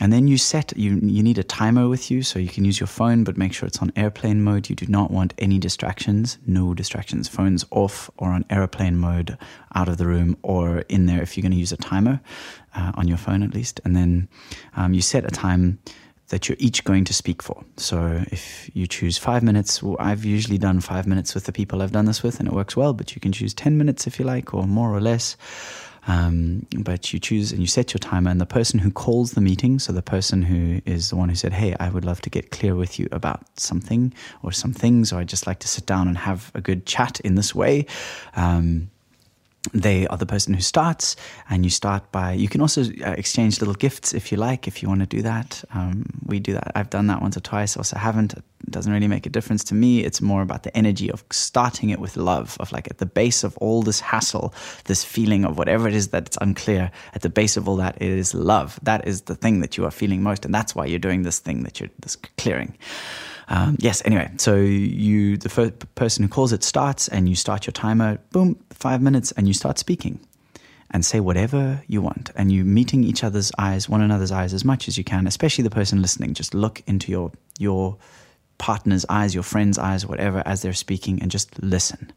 And 0.00 0.12
then 0.12 0.28
you 0.28 0.38
set 0.38 0.72
you 0.76 1.00
you 1.02 1.22
need 1.22 1.38
a 1.38 1.42
timer 1.42 1.88
with 1.88 2.08
you, 2.10 2.22
so 2.22 2.38
you 2.38 2.48
can 2.48 2.64
use 2.64 2.78
your 2.78 2.86
phone, 2.86 3.24
but 3.24 3.36
make 3.36 3.52
sure 3.52 3.66
it's 3.66 3.82
on 3.82 3.92
airplane 3.96 4.42
mode. 4.42 4.70
You 4.70 4.76
do 4.76 4.86
not 4.86 5.10
want 5.10 5.34
any 5.38 5.58
distractions, 5.58 6.38
no 6.46 6.72
distractions. 6.72 7.28
Phones 7.28 7.64
off 7.70 8.08
or 8.16 8.28
on 8.28 8.44
airplane 8.48 8.96
mode, 8.96 9.36
out 9.74 9.88
of 9.88 9.96
the 9.96 10.06
room 10.06 10.36
or 10.42 10.78
in 10.88 11.06
there 11.06 11.20
if 11.20 11.36
you're 11.36 11.42
going 11.42 11.52
to 11.52 11.58
use 11.58 11.72
a 11.72 11.76
timer 11.76 12.20
uh, 12.76 12.92
on 12.94 13.08
your 13.08 13.18
phone 13.18 13.42
at 13.42 13.54
least. 13.54 13.80
And 13.84 13.96
then 13.96 14.28
um, 14.76 14.94
you 14.94 15.02
set 15.02 15.24
a 15.24 15.30
time 15.30 15.78
that 16.28 16.48
you're 16.48 16.58
each 16.60 16.84
going 16.84 17.04
to 17.04 17.14
speak 17.14 17.42
for. 17.42 17.64
So 17.76 18.22
if 18.30 18.70
you 18.74 18.86
choose 18.86 19.18
five 19.18 19.42
minutes, 19.42 19.82
well, 19.82 19.96
I've 19.98 20.24
usually 20.24 20.58
done 20.58 20.80
five 20.80 21.06
minutes 21.06 21.34
with 21.34 21.44
the 21.44 21.52
people 21.52 21.82
I've 21.82 21.92
done 21.92 22.04
this 22.04 22.22
with, 22.22 22.38
and 22.38 22.46
it 22.46 22.54
works 22.54 22.76
well. 22.76 22.92
But 22.92 23.14
you 23.14 23.20
can 23.20 23.32
choose 23.32 23.54
ten 23.54 23.78
minutes 23.78 24.06
if 24.06 24.18
you 24.18 24.24
like, 24.26 24.54
or 24.54 24.66
more 24.66 24.94
or 24.94 25.00
less. 25.00 25.36
Um, 26.08 26.66
but 26.78 27.12
you 27.12 27.20
choose 27.20 27.52
and 27.52 27.60
you 27.60 27.66
set 27.66 27.92
your 27.92 27.98
timer, 27.98 28.30
and 28.30 28.40
the 28.40 28.46
person 28.46 28.80
who 28.80 28.90
calls 28.90 29.32
the 29.32 29.40
meeting, 29.40 29.78
so 29.78 29.92
the 29.92 30.02
person 30.02 30.42
who 30.42 30.80
is 30.84 31.10
the 31.10 31.16
one 31.16 31.28
who 31.28 31.34
said, 31.34 31.52
Hey, 31.52 31.76
I 31.78 31.90
would 31.90 32.04
love 32.04 32.20
to 32.22 32.30
get 32.30 32.50
clear 32.50 32.74
with 32.74 32.98
you 32.98 33.08
about 33.12 33.46
something 33.60 34.12
or 34.42 34.50
some 34.50 34.72
things, 34.72 35.12
or 35.12 35.20
I'd 35.20 35.28
just 35.28 35.46
like 35.46 35.60
to 35.60 35.68
sit 35.68 35.86
down 35.86 36.08
and 36.08 36.16
have 36.16 36.50
a 36.54 36.60
good 36.60 36.86
chat 36.86 37.20
in 37.20 37.34
this 37.34 37.54
way. 37.54 37.86
Um, 38.34 38.90
they 39.72 40.06
are 40.06 40.16
the 40.16 40.26
person 40.26 40.54
who 40.54 40.60
starts, 40.60 41.16
and 41.50 41.64
you 41.64 41.70
start 41.70 42.10
by. 42.12 42.32
You 42.32 42.48
can 42.48 42.60
also 42.60 42.82
uh, 42.82 43.14
exchange 43.18 43.60
little 43.60 43.74
gifts 43.74 44.14
if 44.14 44.30
you 44.30 44.38
like, 44.38 44.68
if 44.68 44.82
you 44.82 44.88
want 44.88 45.00
to 45.00 45.06
do 45.06 45.22
that. 45.22 45.62
Um, 45.74 46.06
we 46.24 46.38
do 46.38 46.52
that. 46.52 46.72
I've 46.74 46.90
done 46.90 47.08
that 47.08 47.20
once 47.20 47.36
or 47.36 47.40
twice. 47.40 47.76
Also, 47.76 47.96
haven't. 47.96 48.34
It 48.34 48.70
doesn't 48.70 48.92
really 48.92 49.08
make 49.08 49.26
a 49.26 49.30
difference 49.30 49.64
to 49.64 49.74
me. 49.74 50.04
It's 50.04 50.20
more 50.20 50.42
about 50.42 50.62
the 50.62 50.76
energy 50.76 51.10
of 51.10 51.24
starting 51.30 51.90
it 51.90 51.98
with 51.98 52.16
love, 52.16 52.56
of 52.60 52.72
like 52.72 52.88
at 52.90 52.98
the 52.98 53.06
base 53.06 53.44
of 53.44 53.56
all 53.58 53.82
this 53.82 54.00
hassle, 54.00 54.54
this 54.84 55.04
feeling 55.04 55.44
of 55.44 55.58
whatever 55.58 55.88
it 55.88 55.94
is 55.94 56.08
that 56.08 56.26
it's 56.26 56.38
unclear. 56.40 56.90
At 57.14 57.22
the 57.22 57.30
base 57.30 57.56
of 57.56 57.68
all 57.68 57.76
that, 57.76 58.00
is 58.00 58.34
love. 58.34 58.78
That 58.82 59.06
is 59.06 59.22
the 59.22 59.34
thing 59.34 59.60
that 59.60 59.76
you 59.76 59.84
are 59.84 59.90
feeling 59.90 60.22
most, 60.22 60.44
and 60.44 60.54
that's 60.54 60.74
why 60.74 60.86
you're 60.86 60.98
doing 60.98 61.22
this 61.22 61.38
thing 61.38 61.62
that 61.64 61.80
you're 61.80 61.90
this 62.00 62.16
clearing. 62.36 62.76
Um, 63.48 63.76
yes. 63.80 64.02
Anyway, 64.04 64.30
so 64.36 64.56
you 64.56 65.36
the 65.36 65.48
first 65.48 65.94
person 65.94 66.22
who 66.22 66.28
calls 66.28 66.52
it 66.52 66.62
starts, 66.62 67.08
and 67.08 67.28
you 67.28 67.34
start 67.34 67.66
your 67.66 67.72
timer. 67.72 68.18
Boom, 68.30 68.62
five 68.70 69.00
minutes, 69.02 69.32
and 69.32 69.48
you 69.48 69.54
start 69.54 69.78
speaking, 69.78 70.20
and 70.90 71.04
say 71.04 71.20
whatever 71.20 71.82
you 71.86 72.02
want. 72.02 72.30
And 72.36 72.52
you 72.52 72.64
meeting 72.64 73.04
each 73.04 73.24
other's 73.24 73.50
eyes, 73.58 73.88
one 73.88 74.02
another's 74.02 74.32
eyes, 74.32 74.52
as 74.52 74.64
much 74.64 74.88
as 74.88 74.98
you 74.98 75.04
can. 75.04 75.26
Especially 75.26 75.64
the 75.64 75.70
person 75.70 76.02
listening. 76.02 76.34
Just 76.34 76.54
look 76.54 76.82
into 76.86 77.10
your 77.10 77.32
your 77.58 77.96
partner's 78.58 79.06
eyes, 79.08 79.34
your 79.34 79.44
friend's 79.44 79.78
eyes, 79.78 80.04
whatever, 80.04 80.42
as 80.44 80.62
they're 80.62 80.72
speaking, 80.72 81.22
and 81.22 81.30
just 81.30 81.62
listen 81.62 82.12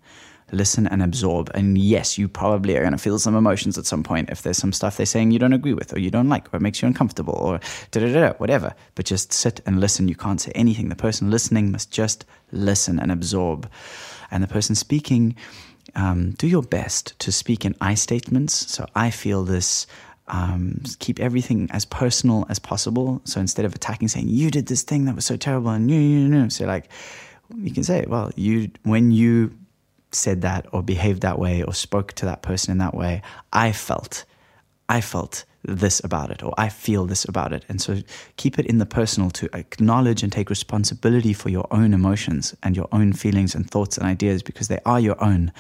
listen 0.52 0.88
and 0.88 1.02
absorb. 1.02 1.50
And 1.54 1.78
yes, 1.78 2.18
you 2.18 2.28
probably 2.28 2.76
are 2.76 2.82
going 2.82 2.92
to 2.92 2.98
feel 2.98 3.20
some 3.20 3.36
emotions 3.36 3.78
at 3.78 3.86
some 3.86 4.04
point 4.04 4.30
if 4.30 4.42
there's 4.42 4.58
some 4.58 4.74
stuff 4.74 4.98
they're 4.98 5.06
saying 5.06 5.32
you 5.32 5.40
don't 5.40 5.54
agree 5.54 5.74
with, 5.74 5.94
or 5.96 6.00
you 6.00 6.12
don't 6.12 6.30
like, 6.30 6.54
or 6.54 6.58
it 6.58 6.62
makes 6.62 6.82
you 6.82 6.88
uncomfortable, 6.88 7.34
or 7.34 7.60
da 7.92 8.02
da 8.02 8.14
da, 8.14 8.34
whatever. 8.34 8.74
But 8.96 9.06
just 9.06 9.34
sit 9.34 9.62
and 9.66 9.80
listen. 9.80 10.08
You 10.08 10.16
can't 10.16 10.42
say 10.42 10.52
anything. 10.56 10.90
The 10.90 10.96
person 10.96 11.32
listening 11.32 11.72
must 11.72 11.92
just 11.92 12.26
listen 12.52 13.00
and 13.00 13.12
absorb. 13.12 13.70
And 14.30 14.44
the 14.44 14.48
person 14.48 14.76
speaking, 14.76 15.36
um, 15.96 16.32
do 16.32 16.48
your 16.48 16.64
best 16.64 17.18
to 17.20 17.32
speak 17.32 17.66
in 17.66 17.76
I 17.82 17.96
statements. 17.96 18.54
So 18.54 18.86
I 18.96 19.10
feel 19.12 19.44
this. 19.44 19.88
Um, 20.28 20.82
keep 21.00 21.20
everything 21.20 21.68
as 21.72 21.84
personal 21.84 22.46
as 22.48 22.58
possible. 22.58 23.22
So 23.26 23.42
instead 23.42 23.66
of 23.66 23.76
attacking, 23.76 24.08
saying 24.08 24.30
you 24.30 24.50
did 24.50 24.68
this 24.68 24.82
thing 24.82 25.04
that 25.06 25.16
was 25.16 25.26
so 25.26 25.36
terrible, 25.36 25.72
and 25.72 25.92
you, 25.92 26.00
you, 26.00 26.34
you, 26.34 26.50
so 26.50 26.66
like 26.66 26.88
you 27.58 27.72
can 27.72 27.84
say, 27.84 28.06
well, 28.08 28.32
you 28.38 28.72
when 28.84 29.12
you 29.12 29.52
said 30.12 30.42
that 30.42 30.66
or 30.72 30.84
behaved 30.84 31.22
that 31.22 31.40
way 31.40 31.64
or 31.64 31.74
spoke 31.74 32.14
to 32.14 32.26
that 32.26 32.42
person 32.42 32.72
in 32.72 32.78
that 32.80 32.94
way, 32.94 33.22
I 33.54 33.72
felt, 33.72 34.26
I 34.90 35.02
felt 35.02 35.46
this 35.64 36.04
about 36.04 36.32
it 36.32 36.42
or 36.44 36.54
I 36.58 36.70
feel 36.70 37.06
this 37.06 37.26
about 37.26 37.54
it. 37.54 37.66
And 37.70 37.82
so 37.82 38.00
keep 38.38 38.58
it 38.58 38.66
in 38.66 38.80
the 38.80 38.86
personal 38.86 39.30
to 39.32 39.50
acknowledge 39.56 40.24
and 40.24 40.32
take 40.32 40.50
responsibility 40.50 41.34
for 41.34 41.50
your 41.50 41.68
own 41.72 41.94
emotions 41.94 42.56
and 42.64 42.76
your 42.76 42.88
own 42.92 43.14
feelings 43.14 43.54
and 43.54 43.70
thoughts 43.70 43.98
and 43.98 44.06
ideas 44.06 44.42
because 44.42 44.68
they 44.68 44.80
are 44.86 45.00
your 45.00 45.22
own. 45.24 45.52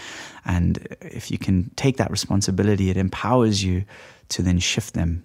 And 0.46 0.88
if 1.02 1.30
you 1.30 1.38
can 1.38 1.70
take 1.76 1.98
that 1.98 2.12
responsibility, 2.12 2.90
it 2.90 2.98
empowers 2.98 3.64
you 3.64 3.86
to 4.30 4.42
then 4.42 4.60
shift 4.60 4.94
them 4.94 5.24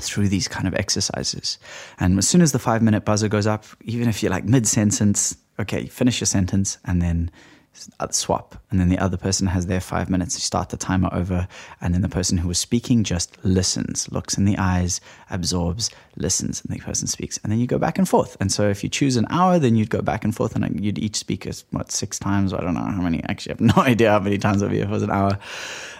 through 0.00 0.28
these 0.28 0.48
kind 0.48 0.66
of 0.66 0.74
exercises. 0.74 1.58
And 1.98 2.18
as 2.18 2.28
soon 2.28 2.42
as 2.42 2.52
the 2.52 2.58
five 2.58 2.82
minute 2.82 3.04
buzzer 3.04 3.28
goes 3.28 3.46
up, 3.46 3.64
even 3.82 4.08
if 4.08 4.22
you're 4.22 4.32
like 4.32 4.44
mid 4.44 4.66
sentence, 4.66 5.36
okay, 5.58 5.86
finish 5.86 6.20
your 6.20 6.26
sentence 6.26 6.78
and 6.84 7.00
then 7.00 7.30
swap. 8.10 8.62
And 8.70 8.80
then 8.80 8.88
the 8.88 8.98
other 8.98 9.16
person 9.16 9.46
has 9.46 9.66
their 9.66 9.80
five 9.80 10.10
minutes 10.10 10.34
to 10.34 10.40
start 10.40 10.70
the 10.70 10.76
timer 10.76 11.08
over. 11.12 11.48
And 11.80 11.94
then 11.94 12.02
the 12.02 12.08
person 12.08 12.38
who 12.38 12.48
was 12.48 12.58
speaking 12.58 13.04
just 13.04 13.36
listens 13.44 14.10
looks 14.10 14.36
in 14.36 14.44
the 14.44 14.58
eyes 14.58 15.00
absorbs 15.30 15.90
listens 16.16 16.62
and 16.64 16.74
the 16.74 16.82
person 16.82 17.06
speaks. 17.06 17.38
And 17.42 17.52
then 17.52 17.58
you 17.58 17.66
go 17.66 17.78
back 17.78 17.98
and 17.98 18.08
forth. 18.08 18.36
And 18.40 18.50
so 18.50 18.68
if 18.68 18.82
you 18.82 18.88
choose 18.88 19.16
an 19.16 19.26
hour 19.30 19.58
then 19.58 19.76
you'd 19.76 19.90
go 19.90 20.02
back 20.02 20.24
and 20.24 20.34
forth 20.34 20.56
and 20.56 20.84
you'd 20.84 20.98
each 20.98 21.16
speak 21.16 21.46
as 21.46 21.64
what 21.70 21.92
six 21.92 22.18
times? 22.18 22.52
I 22.52 22.60
don't 22.60 22.74
know 22.74 22.80
how 22.80 23.02
many. 23.02 23.22
Actually 23.24 23.52
i 23.52 23.54
have 23.54 23.76
no 23.76 23.82
idea 23.82 24.10
how 24.10 24.20
many 24.20 24.38
times 24.38 24.62
it'd 24.62 24.72
be 24.72 24.80
if 24.80 24.88
it 24.88 24.90
was 24.90 25.02
an 25.02 25.10
hour. 25.10 25.38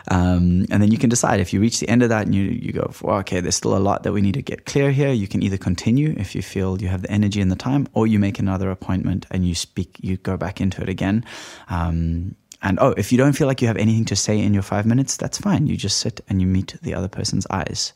Um, 0.09 0.67
and 0.71 0.83
then 0.83 0.91
you 0.91 0.99
can 0.99 1.11
decide. 1.11 1.41
If 1.41 1.53
you 1.53 1.61
reach 1.61 1.81
the 1.81 1.89
end 1.89 2.03
of 2.03 2.09
that 2.11 2.27
and 2.27 2.35
you, 2.35 2.45
you 2.45 2.73
go, 2.73 2.93
well, 3.03 3.19
okay, 3.19 3.41
there's 3.41 3.57
still 3.57 3.77
a 3.77 3.79
lot 3.79 4.05
that 4.05 4.13
we 4.13 4.21
need 4.21 4.35
to 4.35 4.43
get 4.43 4.65
clear 4.65 4.93
here. 4.93 5.13
You 5.13 5.27
can 5.27 5.43
either 5.43 5.57
continue 5.57 6.15
if 6.17 6.35
you 6.35 6.43
feel 6.43 6.81
you 6.81 6.89
have 6.89 7.03
the 7.03 7.11
energy 7.11 7.41
and 7.41 7.51
the 7.51 7.57
time, 7.57 7.89
or 7.93 8.07
you 8.07 8.19
make 8.19 8.39
another 8.39 8.71
appointment 8.71 9.27
and 9.31 9.47
you 9.47 9.55
speak, 9.55 9.97
you 10.01 10.17
go 10.19 10.37
back 10.37 10.61
into 10.61 10.83
it 10.83 10.89
again. 10.89 11.25
Um, 11.69 12.35
and 12.63 12.79
oh, 12.81 12.95
if 12.97 13.13
you 13.13 13.19
don't 13.19 13.35
feel 13.35 13.47
like 13.47 13.61
you 13.61 13.69
have 13.69 13.77
anything 13.77 14.07
to 14.07 14.17
say 14.17 14.41
in 14.41 14.55
your 14.55 14.63
five 14.63 14.87
minutes, 14.87 15.17
that's 15.17 15.39
fine. 15.39 15.67
You 15.67 15.77
just 15.77 15.99
sit 15.99 16.21
and 16.29 16.41
you 16.41 16.47
meet 16.47 16.77
the 16.83 16.95
other 16.95 17.09
person's 17.09 17.47
eyes. 17.51 17.93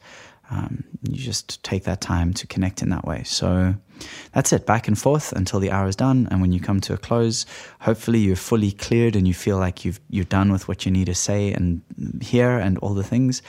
Um, 0.51 0.83
you 1.09 1.17
just 1.17 1.63
take 1.63 1.85
that 1.85 2.01
time 2.01 2.35
to 2.35 2.47
connect 2.47 2.83
in 2.83 2.91
that 2.91 3.05
way. 3.05 3.23
So 3.25 3.75
that's 4.33 4.53
it, 4.53 4.67
back 4.67 4.89
and 4.89 4.99
forth 4.99 5.33
until 5.33 5.61
the 5.61 5.71
hour 5.71 5.87
is 5.87 5.95
done. 5.95 6.27
And 6.31 6.41
when 6.41 6.51
you 6.51 6.61
come 6.61 6.81
to 6.83 6.95
a 6.95 6.99
close, 6.99 7.47
hopefully 7.81 8.19
you're 8.19 8.37
fully 8.37 8.73
cleared 8.73 9.15
and 9.15 9.29
you 9.29 9.35
feel 9.35 9.59
like 9.59 9.85
you've 9.85 10.01
you're 10.11 10.25
done 10.25 10.51
with 10.51 10.67
what 10.67 10.85
you 10.85 10.91
need 10.91 11.07
to 11.07 11.15
say 11.15 11.53
and 11.53 11.83
hear 12.21 12.59
and 12.59 12.79
all 12.79 12.95
the 12.95 13.05
things. 13.05 13.43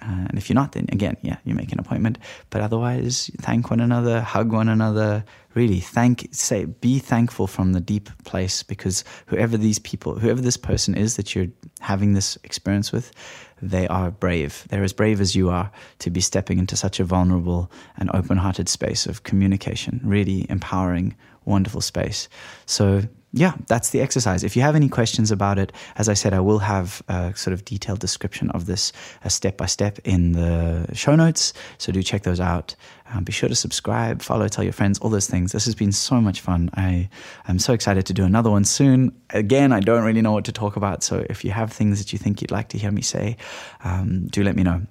Uh, 0.00 0.26
and 0.28 0.38
if 0.38 0.48
you're 0.48 0.54
not, 0.54 0.72
then 0.72 0.86
again, 0.90 1.16
yeah, 1.22 1.36
you 1.44 1.54
make 1.54 1.72
an 1.72 1.80
appointment. 1.80 2.18
But 2.50 2.60
otherwise, 2.60 3.30
thank 3.38 3.70
one 3.70 3.80
another, 3.80 4.20
hug 4.20 4.52
one 4.52 4.68
another. 4.68 5.24
Really, 5.54 5.80
thank, 5.80 6.28
say, 6.30 6.66
be 6.66 6.98
thankful 6.98 7.46
from 7.46 7.72
the 7.72 7.80
deep 7.80 8.10
place 8.24 8.62
because 8.62 9.02
whoever 9.26 9.56
these 9.56 9.78
people, 9.78 10.18
whoever 10.18 10.40
this 10.40 10.56
person 10.56 10.94
is 10.94 11.16
that 11.16 11.34
you're 11.34 11.48
having 11.80 12.12
this 12.12 12.38
experience 12.44 12.92
with, 12.92 13.12
they 13.60 13.88
are 13.88 14.10
brave. 14.10 14.64
They're 14.68 14.84
as 14.84 14.92
brave 14.92 15.20
as 15.20 15.34
you 15.34 15.50
are 15.50 15.70
to 15.98 16.10
be 16.10 16.20
stepping 16.20 16.58
into 16.58 16.76
such 16.76 17.00
a 17.00 17.04
vulnerable 17.04 17.70
and 17.96 18.10
open 18.14 18.38
hearted 18.38 18.68
space 18.68 19.06
of 19.06 19.24
communication, 19.24 20.00
really 20.04 20.46
empowering, 20.48 21.16
wonderful 21.44 21.80
space. 21.80 22.28
So 22.66 23.02
yeah, 23.32 23.52
that's 23.66 23.90
the 23.90 24.00
exercise. 24.00 24.42
If 24.42 24.56
you 24.56 24.62
have 24.62 24.74
any 24.74 24.88
questions 24.88 25.30
about 25.30 25.58
it, 25.58 25.72
as 25.96 26.08
I 26.08 26.14
said, 26.14 26.32
I 26.32 26.40
will 26.40 26.60
have 26.60 27.02
a 27.08 27.34
sort 27.36 27.52
of 27.52 27.64
detailed 27.64 27.98
description 27.98 28.50
of 28.50 28.64
this 28.64 28.90
step 29.28 29.58
by 29.58 29.66
step 29.66 29.98
in 30.04 30.32
the 30.32 30.88
show 30.94 31.14
notes. 31.14 31.52
So 31.76 31.92
do 31.92 32.02
check 32.02 32.22
those 32.22 32.40
out. 32.40 32.74
Um, 33.12 33.24
be 33.24 33.32
sure 33.32 33.48
to 33.48 33.54
subscribe, 33.54 34.22
follow, 34.22 34.48
tell 34.48 34.64
your 34.64 34.72
friends, 34.72 34.98
all 35.00 35.10
those 35.10 35.26
things. 35.26 35.52
This 35.52 35.66
has 35.66 35.74
been 35.74 35.92
so 35.92 36.20
much 36.20 36.40
fun. 36.40 36.70
I 36.74 37.10
am 37.46 37.58
so 37.58 37.74
excited 37.74 38.06
to 38.06 38.14
do 38.14 38.24
another 38.24 38.50
one 38.50 38.64
soon. 38.64 39.12
Again, 39.30 39.72
I 39.72 39.80
don't 39.80 40.04
really 40.04 40.22
know 40.22 40.32
what 40.32 40.46
to 40.46 40.52
talk 40.52 40.76
about. 40.76 41.02
So 41.02 41.24
if 41.28 41.44
you 41.44 41.50
have 41.50 41.70
things 41.70 41.98
that 41.98 42.12
you 42.12 42.18
think 42.18 42.40
you'd 42.40 42.50
like 42.50 42.70
to 42.70 42.78
hear 42.78 42.90
me 42.90 43.02
say, 43.02 43.36
um, 43.84 44.26
do 44.28 44.42
let 44.42 44.56
me 44.56 44.62
know. 44.62 44.82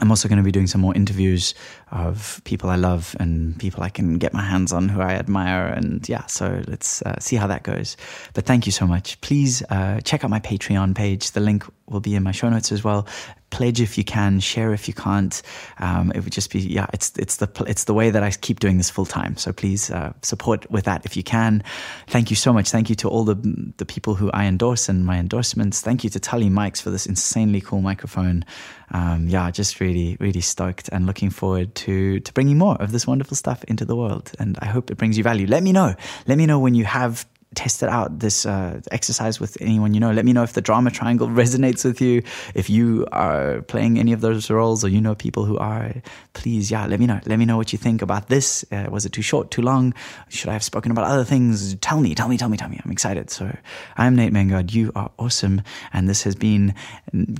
I'm 0.00 0.10
also 0.10 0.28
going 0.28 0.38
to 0.38 0.44
be 0.44 0.52
doing 0.52 0.68
some 0.68 0.80
more 0.80 0.94
interviews 0.94 1.54
of 1.90 2.40
people 2.44 2.70
I 2.70 2.76
love 2.76 3.16
and 3.18 3.58
people 3.58 3.82
I 3.82 3.88
can 3.88 4.18
get 4.18 4.32
my 4.32 4.42
hands 4.42 4.72
on 4.72 4.88
who 4.88 5.00
I 5.00 5.14
admire. 5.14 5.66
And 5.66 6.06
yeah, 6.08 6.26
so 6.26 6.62
let's 6.66 7.02
uh, 7.02 7.18
see 7.18 7.36
how 7.36 7.46
that 7.46 7.62
goes. 7.62 7.96
But 8.34 8.46
thank 8.46 8.66
you 8.66 8.72
so 8.72 8.86
much. 8.86 9.20
Please 9.20 9.62
uh, 9.70 10.00
check 10.00 10.24
out 10.24 10.30
my 10.30 10.40
Patreon 10.40 10.94
page. 10.94 11.32
The 11.32 11.40
link 11.40 11.64
will 11.86 12.00
be 12.00 12.14
in 12.14 12.22
my 12.22 12.32
show 12.32 12.48
notes 12.48 12.72
as 12.72 12.84
well 12.84 13.06
pledge 13.50 13.80
if 13.80 13.96
you 13.96 14.04
can, 14.04 14.40
share 14.40 14.72
if 14.72 14.88
you 14.88 14.94
can't. 14.94 15.42
Um, 15.78 16.12
it 16.14 16.22
would 16.22 16.32
just 16.32 16.50
be 16.50 16.60
yeah, 16.60 16.86
it's 16.92 17.12
it's 17.18 17.36
the 17.36 17.48
it's 17.66 17.84
the 17.84 17.94
way 17.94 18.10
that 18.10 18.22
I 18.22 18.30
keep 18.30 18.60
doing 18.60 18.76
this 18.76 18.90
full 18.90 19.06
time. 19.06 19.36
So 19.36 19.52
please 19.52 19.90
uh, 19.90 20.12
support 20.22 20.70
with 20.70 20.84
that 20.84 21.04
if 21.04 21.16
you 21.16 21.22
can. 21.22 21.62
Thank 22.08 22.30
you 22.30 22.36
so 22.36 22.52
much. 22.52 22.70
Thank 22.70 22.88
you 22.90 22.96
to 22.96 23.08
all 23.08 23.24
the 23.24 23.36
the 23.76 23.86
people 23.86 24.14
who 24.14 24.30
I 24.30 24.46
endorse 24.46 24.88
and 24.88 25.04
my 25.04 25.18
endorsements. 25.18 25.80
Thank 25.80 26.04
you 26.04 26.10
to 26.10 26.20
Tully 26.20 26.50
Mikes 26.50 26.80
for 26.80 26.90
this 26.90 27.06
insanely 27.06 27.60
cool 27.60 27.80
microphone. 27.80 28.44
Um, 28.90 29.28
yeah, 29.28 29.50
just 29.50 29.80
really 29.80 30.16
really 30.20 30.40
stoked 30.40 30.88
and 30.90 31.06
looking 31.06 31.30
forward 31.30 31.77
to 31.84 32.20
to 32.20 32.32
bringing 32.32 32.58
more 32.58 32.76
of 32.80 32.92
this 32.92 33.06
wonderful 33.06 33.36
stuff 33.36 33.64
into 33.64 33.84
the 33.84 33.96
world. 33.96 34.32
And 34.38 34.58
I 34.60 34.66
hope 34.66 34.90
it 34.90 34.96
brings 34.96 35.16
you 35.16 35.24
value. 35.24 35.46
Let 35.46 35.62
me 35.62 35.72
know. 35.72 35.94
Let 36.26 36.38
me 36.38 36.46
know 36.46 36.58
when 36.58 36.74
you 36.74 36.84
have 36.84 37.26
tested 37.54 37.88
out 37.88 38.18
this 38.18 38.44
uh, 38.44 38.80
exercise 38.92 39.40
with 39.40 39.56
anyone 39.60 39.94
you 39.94 40.00
know. 40.00 40.12
Let 40.12 40.24
me 40.24 40.32
know 40.32 40.42
if 40.42 40.52
the 40.52 40.60
drama 40.60 40.90
triangle 40.90 41.28
resonates 41.42 41.84
with 41.84 42.00
you. 42.00 42.22
If 42.54 42.68
you 42.68 43.06
are 43.12 43.62
playing 43.62 43.98
any 43.98 44.12
of 44.12 44.20
those 44.20 44.50
roles 44.50 44.84
or 44.84 44.88
you 44.88 45.00
know 45.00 45.14
people 45.14 45.44
who 45.44 45.56
are, 45.58 45.94
please, 46.34 46.70
yeah, 46.70 46.86
let 46.86 47.00
me 47.00 47.06
know. 47.06 47.20
Let 47.26 47.38
me 47.38 47.44
know 47.44 47.56
what 47.56 47.72
you 47.72 47.78
think 47.78 48.02
about 48.02 48.28
this. 48.28 48.64
Uh, 48.70 48.86
was 48.90 49.06
it 49.06 49.12
too 49.12 49.22
short, 49.22 49.50
too 49.50 49.62
long? 49.62 49.94
Should 50.28 50.50
I 50.50 50.52
have 50.52 50.62
spoken 50.62 50.92
about 50.92 51.04
other 51.04 51.24
things? 51.24 51.74
Tell 51.76 52.00
me, 52.00 52.14
tell 52.14 52.28
me, 52.28 52.36
tell 52.36 52.48
me, 52.48 52.56
tell 52.56 52.68
me. 52.68 52.80
I'm 52.84 52.90
excited. 52.90 53.30
So 53.30 53.56
I'm 53.96 54.14
Nate 54.14 54.32
Maingard. 54.32 54.72
You 54.72 54.92
are 54.94 55.10
awesome. 55.18 55.62
And 55.92 56.08
this 56.08 56.22
has 56.24 56.34
been 56.34 56.74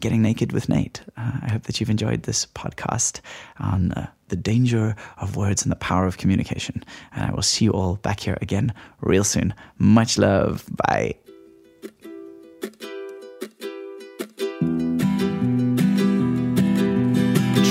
Getting 0.00 0.22
Naked 0.22 0.52
with 0.52 0.68
Nate. 0.68 1.02
Uh, 1.16 1.32
I 1.42 1.50
hope 1.52 1.64
that 1.64 1.80
you've 1.80 1.90
enjoyed 1.90 2.22
this 2.22 2.46
podcast 2.46 3.20
on 3.60 3.92
uh, 3.92 4.06
the 4.28 4.36
danger 4.36 4.94
of 5.18 5.36
words 5.36 5.62
and 5.62 5.72
the 5.72 5.76
power 5.76 6.06
of 6.06 6.18
communication. 6.18 6.84
And 7.12 7.30
I 7.30 7.34
will 7.34 7.42
see 7.42 7.64
you 7.66 7.72
all 7.72 7.96
back 7.96 8.20
here 8.20 8.38
again 8.40 8.72
real 9.00 9.24
soon. 9.24 9.52
Much 9.78 10.16
love. 10.18 10.64
Bye. 10.86 11.16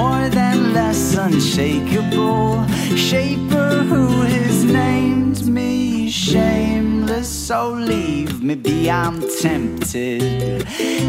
more 0.00 0.28
than 0.28 0.72
less 0.72 1.16
unshakable. 1.16 2.64
Shaper 2.94 3.82
who 3.90 4.20
has 4.22 4.62
named 4.62 5.44
me 5.48 6.08
shameless. 6.08 7.28
so 7.28 7.70
leave 7.72 8.44
me 8.44 8.54
be. 8.54 8.88
I'm 8.88 9.20
tempted. 9.42 10.68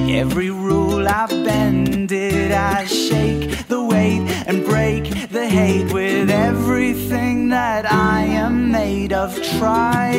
Every 0.09 0.49
rule 0.49 1.07
I've 1.07 1.29
bended, 1.29 2.51
I 2.51 2.85
shake 2.85 3.67
the 3.67 3.83
weight 3.83 4.23
and 4.47 4.65
break 4.65 5.03
the 5.29 5.47
hate 5.47 5.93
with 5.93 6.31
everything 6.31 7.49
that 7.49 7.85
I 7.91 8.21
am 8.23 8.71
made 8.71 9.13
of. 9.13 9.35
Try, 9.59 10.13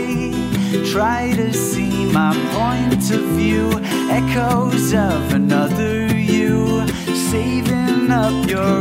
try 0.93 1.33
to 1.37 1.53
see 1.53 2.05
my 2.13 2.33
point 2.53 3.11
of 3.11 3.23
view, 3.37 3.71
echoes 4.11 4.93
of 4.93 5.33
another 5.33 6.07
you, 6.15 6.87
saving 7.31 8.11
up 8.11 8.49
your 8.49 8.81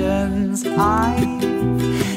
I've 0.00 1.42